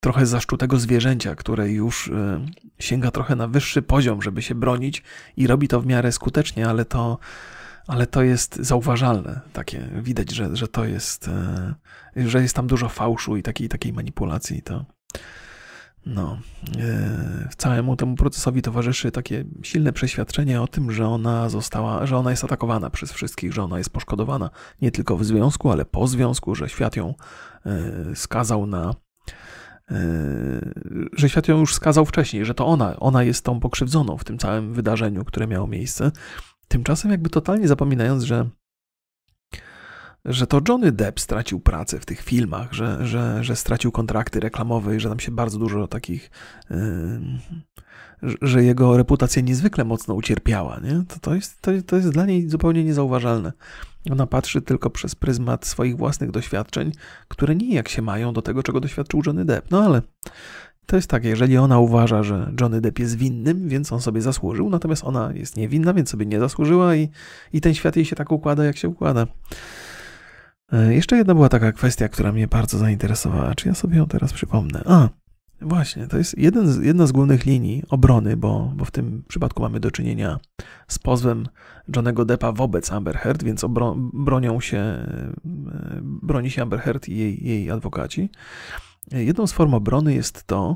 [0.00, 2.46] trochę zaszczutego zwierzęcia, które już e,
[2.78, 5.02] sięga trochę na wyższy poziom, żeby się bronić
[5.36, 7.18] i robi to w miarę skutecznie, ale to,
[7.86, 9.40] ale to jest zauważalne.
[9.52, 11.74] Takie widać, że, że to jest, e,
[12.16, 14.62] że jest tam dużo fałszu i takiej, takiej manipulacji.
[14.62, 14.84] To,
[16.06, 16.38] no,
[16.78, 22.30] e, całemu temu procesowi towarzyszy takie silne przeświadczenie o tym, że ona została, że ona
[22.30, 24.50] jest atakowana przez wszystkich, że ona jest poszkodowana
[24.82, 27.14] nie tylko w związku, ale po związku, że świat ją
[28.14, 28.94] skazał na
[31.12, 34.38] że świat ją już skazał wcześniej, że to ona, ona jest tą pokrzywdzoną w tym
[34.38, 36.10] całym wydarzeniu, które miało miejsce.
[36.70, 38.46] Tymczasem jakby totalnie zapominając, że
[40.24, 44.96] że to Johnny Depp stracił pracę w tych filmach, że, że, że stracił kontrakty reklamowe
[44.96, 46.30] i że tam się bardzo dużo takich,
[46.70, 50.80] yy, że jego reputacja niezwykle mocno ucierpiała.
[50.80, 51.04] Nie?
[51.08, 53.52] To, to, jest, to, to jest dla niej zupełnie niezauważalne.
[54.10, 56.92] Ona patrzy tylko przez pryzmat swoich własnych doświadczeń,
[57.28, 59.68] które nijak się mają do tego, czego doświadczył Johnny Depp.
[59.70, 60.02] No ale
[60.90, 64.70] to jest tak, jeżeli ona uważa, że Johnny Depp jest winnym, więc on sobie zasłużył,
[64.70, 67.08] natomiast ona jest niewinna, więc sobie nie zasłużyła i,
[67.52, 69.26] i ten świat jej się tak układa, jak się układa.
[70.72, 73.54] E, jeszcze jedna była taka kwestia, która mnie bardzo zainteresowała.
[73.54, 74.82] Czy ja sobie ją teraz przypomnę?
[74.86, 75.08] A,
[75.62, 79.62] Właśnie, to jest jeden z, jedna z głównych linii obrony, bo, bo w tym przypadku
[79.62, 80.38] mamy do czynienia
[80.88, 81.48] z pozwem
[81.96, 85.32] Johnego Deppa wobec Amber Heard, więc obro, bronią się, e,
[86.02, 88.30] broni się Amber Heard i jej, jej adwokaci.
[89.12, 90.74] Jedną z form obrony jest to,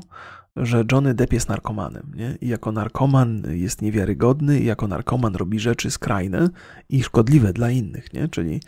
[0.55, 2.11] że Johnny Depp jest narkomanem.
[2.15, 2.37] Nie?
[2.41, 6.49] I jako narkoman jest niewiarygodny, i jako narkoman robi rzeczy skrajne
[6.89, 8.13] i szkodliwe dla innych.
[8.13, 8.27] Nie?
[8.27, 8.59] Czyli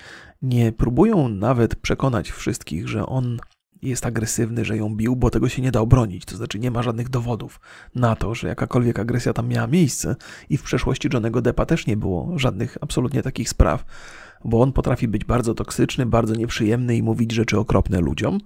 [0.41, 3.38] nie próbują nawet przekonać wszystkich, że on
[3.82, 6.26] jest agresywny, że ją bił, bo tego się nie da obronić.
[6.26, 7.59] To znaczy nie ma żadnych dowodów
[7.95, 10.15] na to, że jakakolwiek agresja tam miała miejsce
[10.49, 13.86] i w przeszłości Johnego Deppa też nie było żadnych absolutnie takich spraw,
[14.45, 18.39] bo on potrafi być bardzo toksyczny, bardzo nieprzyjemny i mówić rzeczy okropne ludziom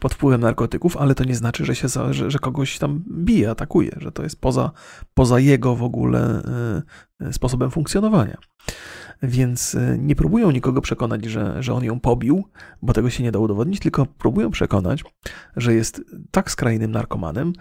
[0.00, 3.90] pod wpływem narkotyków, ale to nie znaczy, że, się, że, że kogoś tam bije, atakuje,
[3.96, 4.70] że to jest poza,
[5.14, 6.42] poza jego w ogóle
[7.20, 8.38] y, sposobem funkcjonowania.
[9.22, 12.44] Więc e, nie próbują nikogo przekonać, że, że on ją pobił,
[12.82, 15.04] bo tego się nie da udowodnić, tylko próbują przekonać,
[15.56, 17.52] że jest tak skrajnym narkomanem,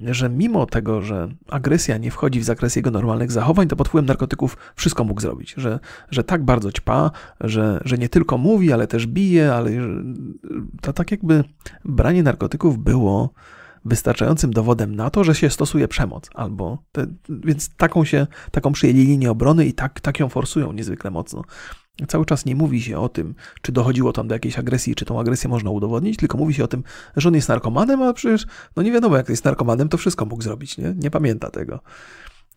[0.00, 4.06] że mimo tego, że agresja nie wchodzi w zakres jego normalnych zachowań, to pod wpływem
[4.06, 5.54] narkotyków wszystko mógł zrobić.
[5.56, 5.80] Że,
[6.10, 9.70] że tak bardzo ćpa, że, że nie tylko mówi, ale też bije, ale
[10.80, 11.44] to tak jakby
[11.84, 13.30] branie narkotyków było
[13.84, 19.06] wystarczającym dowodem na to, że się stosuje przemoc, albo te, więc taką się, taką przyjęli
[19.06, 21.42] linię obrony i tak, tak ją forsują niezwykle mocno.
[22.08, 25.20] Cały czas nie mówi się o tym, czy dochodziło tam do jakiejś agresji, czy tą
[25.20, 26.82] agresję można udowodnić, tylko mówi się o tym,
[27.16, 30.42] że on jest narkomanem, a przecież no nie wiadomo, jak jest narkomanem, to wszystko mógł
[30.42, 30.94] zrobić, nie?
[30.96, 31.80] Nie pamięta tego.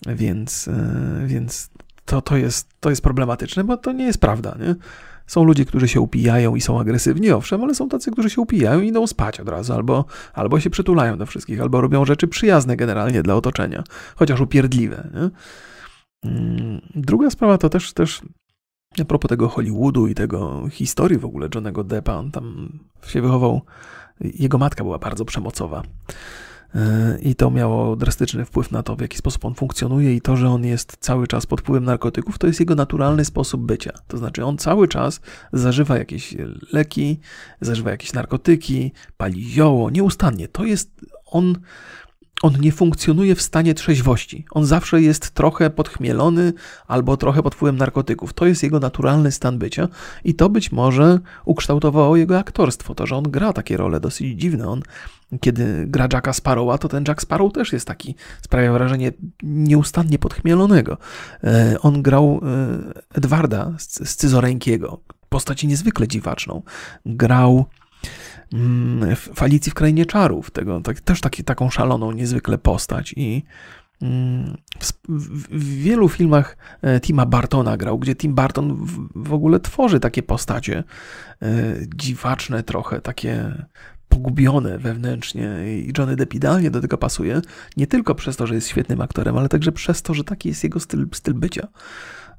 [0.07, 1.69] Więc, e, więc
[2.05, 4.75] to, to, jest, to jest problematyczne, bo to nie jest prawda, nie?
[5.27, 8.81] Są ludzie, którzy się upijają i są agresywni, owszem, ale są tacy, którzy się upijają
[8.81, 12.77] i idą spać od razu, albo, albo się przytulają do wszystkich, albo robią rzeczy przyjazne
[12.77, 13.83] generalnie dla otoczenia,
[14.15, 15.09] chociaż upierdliwe.
[15.13, 15.29] Nie?
[16.31, 18.21] Mm, druga sprawa to też, też
[18.97, 23.61] a propos tego Hollywoodu i tego historii w ogóle Johnego Deppa, on tam się wychował,
[24.21, 25.83] jego matka była bardzo przemocowa.
[26.75, 30.37] E, I to miało drastyczny wpływ na to, w jaki sposób on funkcjonuje, i to,
[30.37, 33.93] że on jest cały czas pod wpływem narkotyków, to jest jego naturalny sposób bycia.
[34.07, 35.21] To znaczy, on cały czas
[35.53, 36.35] zażywa jakieś
[36.73, 37.19] leki,
[37.61, 40.47] zażywa jakieś narkotyki, pali zioło, nieustannie.
[40.47, 40.91] To jest
[41.25, 41.55] on
[42.41, 44.45] on nie funkcjonuje w stanie trzeźwości.
[44.51, 46.53] On zawsze jest trochę podchmielony
[46.87, 48.33] albo trochę pod wpływem narkotyków.
[48.33, 49.87] To jest jego naturalny stan bycia
[50.23, 52.95] i to być może ukształtowało jego aktorstwo.
[52.95, 54.67] To, że on gra takie role dosyć dziwne.
[54.67, 54.81] On,
[55.41, 59.11] kiedy gra Jacka Sparrowa, to ten Jack Sparrow też jest taki, sprawia wrażenie
[59.43, 60.97] nieustannie podchmielonego.
[61.43, 66.61] E, on grał e, Edwarda z, z Cyzoreńkiego, postaci niezwykle dziwaczną.
[67.05, 67.65] Grał
[69.33, 73.43] w Alicji w Krainie Czarów, tego, tak, też taki, taką szaloną niezwykle postać i
[74.01, 79.59] mm, w, w, wielu filmach e, Tima Bartona grał, gdzie Tim Barton w, w ogóle
[79.59, 80.83] tworzy takie postacie
[81.41, 83.65] e, dziwaczne trochę, takie
[84.09, 87.41] pogubione wewnętrznie i Johnny Depp idealnie do tego pasuje,
[87.77, 90.63] nie tylko przez to, że jest świetnym aktorem, ale także przez to, że taki jest
[90.63, 91.67] jego styl, styl bycia.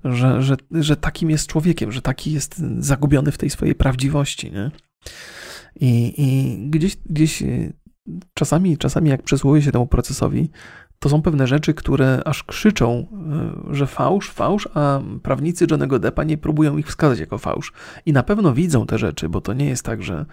[0.04, 4.52] Że, że, że takim jest człowiekiem, że taki jest zagubiony w tej swojej prawdziwości.
[4.52, 4.70] Nie?
[5.80, 7.42] I, i gdzieś, gdzieś
[8.34, 10.50] czasami, czasami jak przysłuje się temu procesowi,
[11.00, 13.06] to są pewne rzeczy, które aż krzyczą,
[13.70, 17.72] e, że fałsz, fałsz, a prawnicy Johnego Deppa nie próbują ich wskazać jako fałsz.
[18.06, 20.26] I na pewno widzą te rzeczy, bo to nie jest tak, że,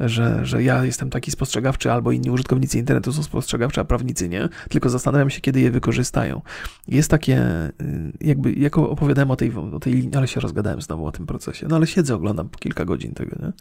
[0.00, 4.48] że, że ja jestem taki spostrzegawczy, albo inni użytkownicy internetu są spostrzegawczy, a prawnicy nie,
[4.68, 6.40] tylko zastanawiam się, kiedy je wykorzystają.
[6.88, 7.72] Jest takie, e,
[8.20, 11.66] jakby, jako opowiadałem o tej, o tej linii, ale się rozgadałem znowu o tym procesie,
[11.68, 13.52] no ale siedzę, oglądam kilka godzin tego, nie?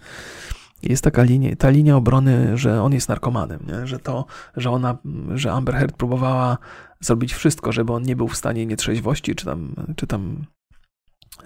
[0.83, 3.87] Jest taka linia, ta linia obrony, że on jest narkomanem, nie?
[3.87, 4.25] że to,
[4.57, 4.97] że ona,
[5.35, 6.57] że Amber Heard próbowała
[6.99, 10.45] zrobić wszystko, żeby on nie był w stanie nietrzeźwości, czy tam, czy tam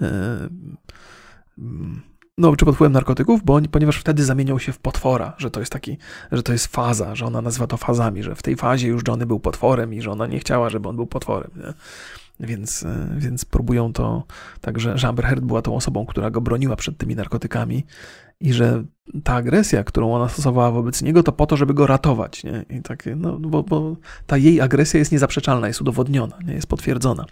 [0.01, 0.07] yy,
[2.37, 5.59] no, czy pod wpływem narkotyków, bo on, ponieważ wtedy zamieniał się w potwora, że to
[5.59, 5.97] jest taki,
[6.31, 9.25] że to jest faza, że ona nazywa to fazami, że w tej fazie już Johnny
[9.25, 11.51] był potworem i że ona nie chciała, żeby on był potworem.
[11.55, 11.73] Nie?
[12.39, 14.23] Więc, e, więc próbują to
[14.61, 17.85] tak, że Amber Heard była tą osobą, która go broniła przed tymi narkotykami
[18.39, 18.83] i że
[19.23, 22.43] ta agresja, którą ona stosowała wobec niego, to po to, żeby go ratować.
[22.43, 22.65] Nie?
[22.69, 23.95] I takie, no, bo, bo
[24.27, 26.53] ta jej agresja jest niezaprzeczalna, jest udowodniona, nie?
[26.53, 27.25] jest potwierdzona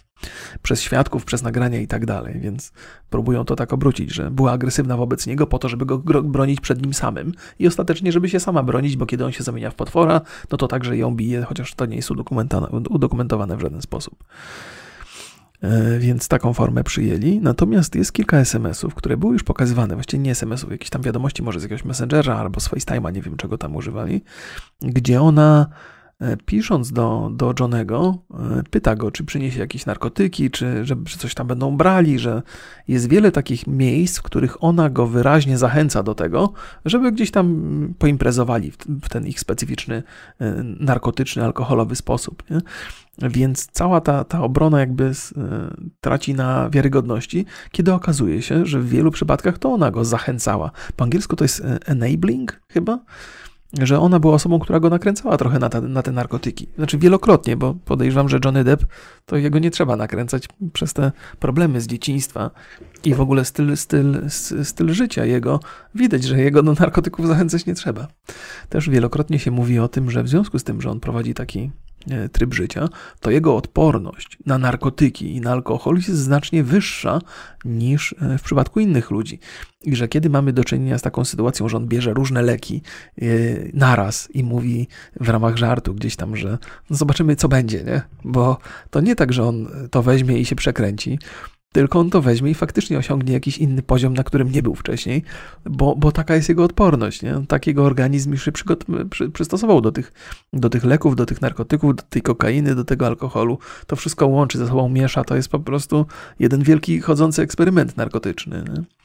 [0.61, 2.71] przez świadków, przez nagrania i tak dalej, więc
[3.09, 6.81] próbują to tak obrócić, że była agresywna wobec niego po to, żeby go bronić przed
[6.81, 10.21] nim samym i ostatecznie, żeby się sama bronić, bo kiedy on się zamienia w potwora,
[10.51, 12.11] no to także ją bije, chociaż to nie jest
[12.89, 14.23] udokumentowane w żaden sposób.
[15.63, 17.39] E, więc taką formę przyjęli.
[17.41, 21.59] Natomiast jest kilka SMS-ów, które były już pokazywane, właściwie nie SMS-ów, jakieś tam wiadomości, może
[21.59, 24.23] z jakiegoś Messengera albo z FaceTime'a, nie wiem czego tam używali,
[24.81, 25.67] gdzie ona
[26.19, 31.33] e, pisząc do, do Johnego, e, pyta go, czy przyniesie jakieś narkotyki, czy że, coś
[31.33, 32.41] tam będą brali, że
[32.87, 36.53] jest wiele takich miejsc, w których ona go wyraźnie zachęca do tego,
[36.85, 40.03] żeby gdzieś tam poimprezowali w, w ten ich specyficzny
[40.79, 42.43] narkotyczny, alkoholowy sposób.
[42.49, 42.59] Nie?
[43.17, 45.11] Więc cała ta, ta obrona jakby e,
[46.01, 50.71] traci na wiarygodności, kiedy okazuje się, że w wielu przypadkach to ona go zachęcała.
[50.95, 52.99] Po angielsku to jest e, enabling chyba,
[53.81, 56.67] że ona była osobą, która go nakręcała trochę na, ta, na te narkotyki.
[56.75, 58.85] Znaczy wielokrotnie, bo podejrzewam, że Johnny Depp
[59.25, 62.51] to jego nie trzeba nakręcać przez te problemy z dzieciństwa
[63.03, 64.29] i w ogóle styl, styl,
[64.63, 65.59] styl życia jego.
[65.95, 68.07] Widać, że jego do narkotyków zachęcać nie trzeba.
[68.69, 71.71] Też wielokrotnie się mówi o tym, że w związku z tym, że on prowadzi taki
[72.31, 72.89] tryb życia,
[73.19, 77.19] to jego odporność na narkotyki i na alkohol jest znacznie wyższa
[77.65, 79.39] niż e, w przypadku innych ludzi.
[79.83, 82.81] I że kiedy mamy do czynienia z taką sytuacją, że on bierze różne leki
[83.21, 83.25] e,
[83.73, 84.87] naraz i mówi
[85.19, 86.57] w ramach żartu gdzieś tam, że
[86.89, 88.01] no zobaczymy co będzie, nie?
[88.23, 88.57] Bo
[88.89, 91.19] to nie tak, że on to weźmie i się przekręci,
[91.73, 95.23] tylko on to weźmie i faktycznie osiągnie jakiś inny poziom, na którym nie był wcześniej,
[95.65, 97.21] bo, bo taka jest jego odporność.
[97.21, 97.35] Nie?
[97.47, 100.13] Tak jego organizm już się przy, przystosował do tych,
[100.53, 103.57] do tych leków, do tych narkotyków, do tej kokainy, do tego alkoholu.
[103.87, 105.23] To wszystko łączy, ze sobą miesza.
[105.23, 106.05] To jest po prostu
[106.39, 108.63] jeden wielki chodzący eksperyment narkotyczny.
[108.75, 109.02] Nie?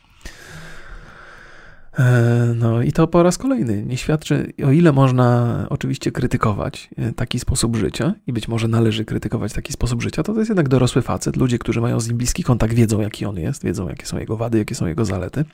[1.99, 7.12] E, no i to po raz kolejny nie świadczy, o ile można oczywiście krytykować e,
[7.12, 10.68] taki sposób życia i być może należy krytykować taki sposób życia, to to jest jednak
[10.68, 11.36] dorosły facet.
[11.36, 14.36] Ludzie, którzy mają z nim bliski kontakt, wiedzą jaki on jest, wiedzą jakie są jego
[14.36, 15.44] wady, jakie są jego zalety.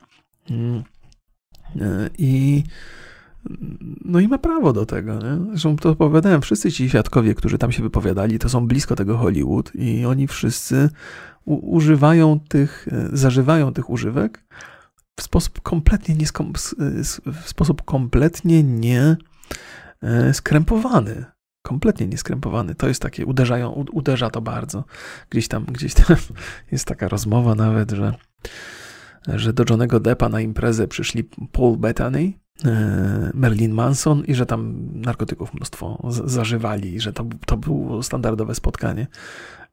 [0.50, 0.82] Mm.
[1.80, 2.62] E, I
[4.04, 5.14] no i ma prawo do tego.
[5.14, 5.46] Nie?
[5.50, 9.74] Zresztą to opowiadałem, wszyscy ci świadkowie, którzy tam się wypowiadali, to są blisko tego Hollywood
[9.74, 10.90] i oni wszyscy
[11.44, 14.44] używają tych, zażywają tych używek,
[15.16, 16.26] w sposób kompletnie nie,
[17.42, 19.16] w sposób kompletnie nie
[20.02, 21.24] e, skrępowany.
[21.62, 22.74] Kompletnie nieskrępowany.
[22.74, 24.84] To jest takie, uderzają, uderza to bardzo.
[25.30, 26.16] Gdzieś tam, gdzieś tam
[26.72, 28.14] jest taka rozmowa nawet, że,
[29.28, 32.32] że do Johnego Deppa na imprezę przyszli Paul Bettany,
[32.64, 38.54] e, Merlin Manson i że tam narkotyków mnóstwo zażywali i że to, to było standardowe
[38.54, 39.06] spotkanie.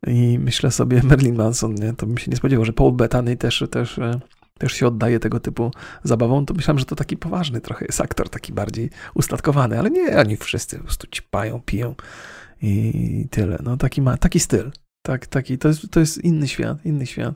[0.07, 3.63] I myślę sobie, Merlin Manson, nie, to bym się nie spodziewał, że Paul Bettany też,
[3.71, 4.19] też e,
[4.61, 5.71] też się oddaje tego typu
[6.03, 10.17] zabawom, to myślałem, że to taki poważny trochę jest aktor, taki bardziej ustatkowany, ale nie,
[10.17, 11.95] oni wszyscy po prostu ćpają, piją
[12.61, 13.57] i tyle.
[13.63, 14.71] No taki ma, taki styl.
[15.01, 17.35] Tak, taki, to jest, to jest inny świat, inny świat.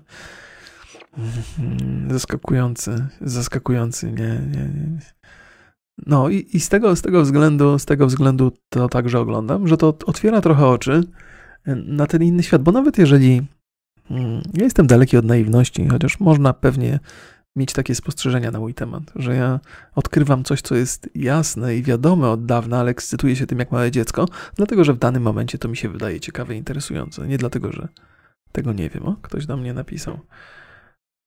[1.17, 4.99] Mhm, zaskakujący, zaskakujący, nie, nie, nie.
[6.05, 9.77] No i, i z, tego, z tego względu, z tego względu to także oglądam, że
[9.77, 11.01] to otwiera trochę oczy
[11.85, 13.41] na ten inny świat, bo nawet jeżeli
[14.53, 16.99] ja jestem daleki od naiwności, chociaż można pewnie
[17.55, 19.59] mieć takie spostrzeżenia na mój temat, że ja
[19.95, 23.91] odkrywam coś, co jest jasne i wiadome od dawna, ale ekscytuję się tym jak małe
[23.91, 24.25] dziecko,
[24.55, 27.27] dlatego że w danym momencie to mi się wydaje ciekawe i interesujące.
[27.27, 27.87] Nie dlatego, że
[28.51, 29.05] tego nie wiem.
[29.05, 30.19] O, ktoś do mnie napisał.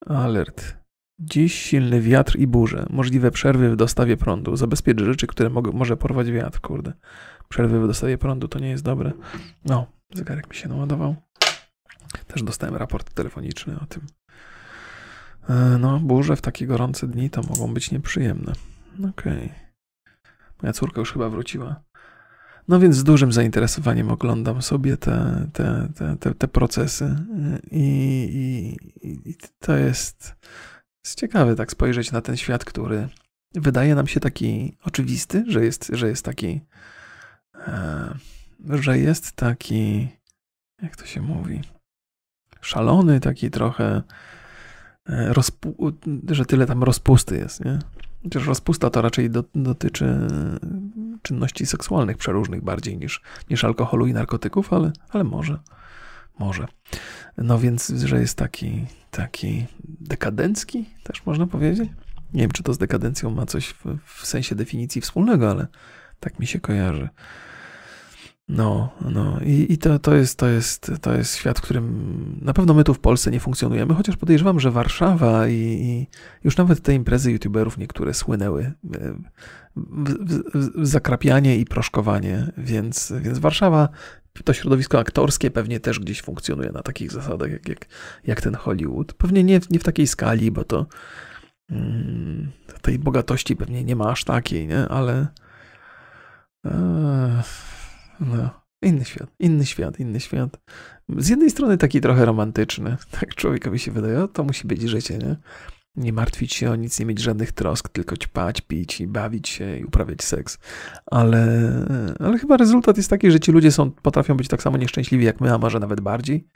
[0.06, 0.76] Alert.
[1.20, 4.56] Dziś silny wiatr i burze, możliwe przerwy w dostawie prądu.
[4.56, 6.92] Zabezpiecz rzeczy, które może porwać wiatr, kurde.
[7.48, 9.12] Przerwy w dostawie prądu to nie jest dobre.
[9.64, 11.16] No, zegarek mi się naładował.
[12.26, 14.02] Też dostałem raport telefoniczny o tym.
[15.48, 18.52] E, no, burze w takie gorące dni to mogą być nieprzyjemne.
[18.98, 19.44] Okej.
[19.44, 19.68] Okay.
[20.62, 21.82] Moja córka już chyba wróciła.
[22.68, 27.16] No więc z dużym zainteresowaniem oglądam sobie te, te, te, te, te procesy
[27.70, 27.86] I,
[29.02, 30.36] i, i to jest,
[31.04, 33.08] jest ciekawe tak spojrzeć na ten świat, który
[33.54, 36.60] wydaje nam się taki oczywisty, że jest, że jest taki,
[37.54, 38.14] e,
[38.70, 40.08] że jest taki,
[40.82, 41.60] jak to się mówi,
[42.68, 44.02] szalony, taki trochę,
[45.06, 45.92] e, rozpu-
[46.30, 47.78] że tyle tam rozpusty jest, nie?
[48.22, 50.18] Chociaż rozpusta to raczej do, dotyczy
[51.22, 55.58] czynności seksualnych przeróżnych bardziej niż, niż alkoholu i narkotyków, ale, ale może.
[56.38, 56.66] Może.
[57.38, 59.66] No więc, że jest taki, taki
[60.00, 61.90] dekadencki, też można powiedzieć.
[62.34, 65.66] Nie wiem, czy to z dekadencją ma coś w, w sensie definicji wspólnego, ale
[66.20, 67.08] tak mi się kojarzy.
[68.48, 72.52] No, no i, i to, to, jest, to, jest, to jest świat, w którym na
[72.52, 76.06] pewno my tu w Polsce nie funkcjonujemy, chociaż podejrzewam, że Warszawa i, i
[76.44, 79.14] już nawet te imprezy youtuberów niektóre słynęły e,
[79.76, 80.14] w,
[80.54, 83.88] w, w zakrapianie i proszkowanie, więc, więc Warszawa,
[84.44, 87.86] to środowisko aktorskie pewnie też gdzieś funkcjonuje na takich zasadach jak, jak,
[88.26, 89.12] jak ten Hollywood.
[89.12, 90.86] Pewnie nie, nie w takiej skali, bo to
[91.70, 92.50] mm,
[92.82, 94.88] tej bogatości pewnie nie ma aż takiej, nie?
[94.88, 95.26] ale...
[96.66, 97.42] E,
[98.20, 98.50] no,
[98.82, 100.60] inny świat, inny świat, inny świat.
[101.18, 105.36] Z jednej strony taki trochę romantyczny, tak człowiekowi się wydaje, to musi być życie, nie?
[105.96, 109.78] Nie martwić się o nic, nie mieć żadnych trosk, tylko ćpać, pić i bawić się
[109.78, 110.58] i uprawiać seks.
[111.06, 111.70] Ale,
[112.20, 115.40] ale chyba rezultat jest taki, że ci ludzie są, potrafią być tak samo nieszczęśliwi jak
[115.40, 116.46] my, a może nawet bardziej,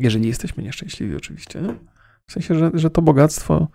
[0.00, 1.62] jeżeli jesteśmy nieszczęśliwi oczywiście.
[2.26, 3.68] W sensie, że, że to bogactwo,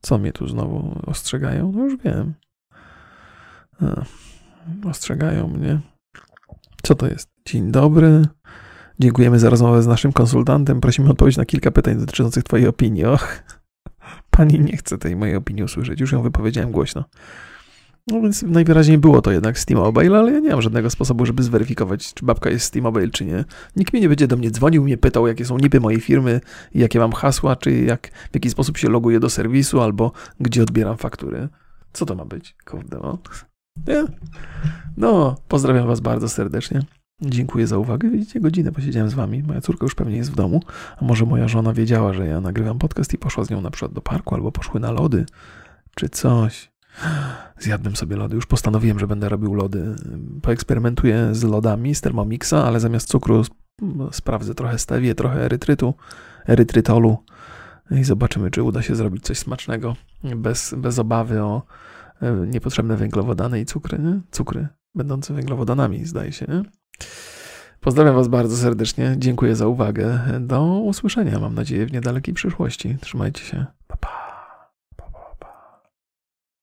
[0.00, 1.72] co mnie tu znowu ostrzegają?
[1.72, 2.34] No już wiem.
[3.80, 4.04] A,
[4.88, 5.80] ostrzegają mnie.
[6.88, 7.28] Co to jest?
[7.46, 8.22] Dzień dobry.
[8.98, 10.80] Dziękujemy za rozmowę z naszym konsultantem.
[10.80, 13.04] Prosimy o odpowiedź na kilka pytań dotyczących Twojej opinii.
[13.04, 13.42] Och,
[14.30, 16.00] pani nie chce tej mojej opinii usłyszeć.
[16.00, 17.04] Już ją wypowiedziałem głośno.
[18.06, 21.42] No więc najwyraźniej było to jednak Steam Mobile, ale ja nie mam żadnego sposobu, żeby
[21.42, 23.44] zweryfikować, czy babka jest Steam Mobile, czy nie.
[23.76, 26.40] Nikt mnie nie będzie do mnie dzwonił, mnie pytał, jakie są nipy mojej firmy,
[26.74, 30.96] jakie mam hasła, czy jak, w jaki sposób się loguję do serwisu, albo gdzie odbieram
[30.96, 31.48] faktury.
[31.92, 32.56] Co to ma być?
[32.64, 33.18] Kurde, no.
[33.86, 34.04] Nie?
[34.96, 36.82] No, pozdrawiam Was bardzo serdecznie.
[37.22, 38.10] Dziękuję za uwagę.
[38.10, 39.42] Widzicie, godzinę posiedziałem z Wami.
[39.42, 40.62] Moja córka już pewnie jest w domu,
[40.96, 43.92] a może moja żona wiedziała, że ja nagrywam podcast i poszła z nią na przykład
[43.92, 45.26] do parku, albo poszły na lody,
[45.94, 46.70] czy coś.
[47.58, 48.36] Zjadłem sobie lody.
[48.36, 49.94] Już postanowiłem, że będę robił lody.
[50.42, 53.42] Poeksperymentuję z lodami z Thermomixa, ale zamiast cukru
[54.12, 55.94] sprawdzę trochę stewię, trochę erytrytu,
[56.46, 57.18] erytrytolu
[57.90, 59.96] i zobaczymy, czy uda się zrobić coś smacznego
[60.36, 61.62] bez, bez obawy o
[62.46, 64.20] niepotrzebne węglowodany i cukry, nie?
[64.30, 66.62] Cukry będące węglowodanami, zdaje się, nie?
[67.80, 69.14] Pozdrawiam Was bardzo serdecznie.
[69.18, 70.20] Dziękuję za uwagę.
[70.40, 72.96] Do usłyszenia, mam nadzieję, w niedalekiej przyszłości.
[73.00, 73.66] Trzymajcie się.
[73.86, 74.27] Pa, pa.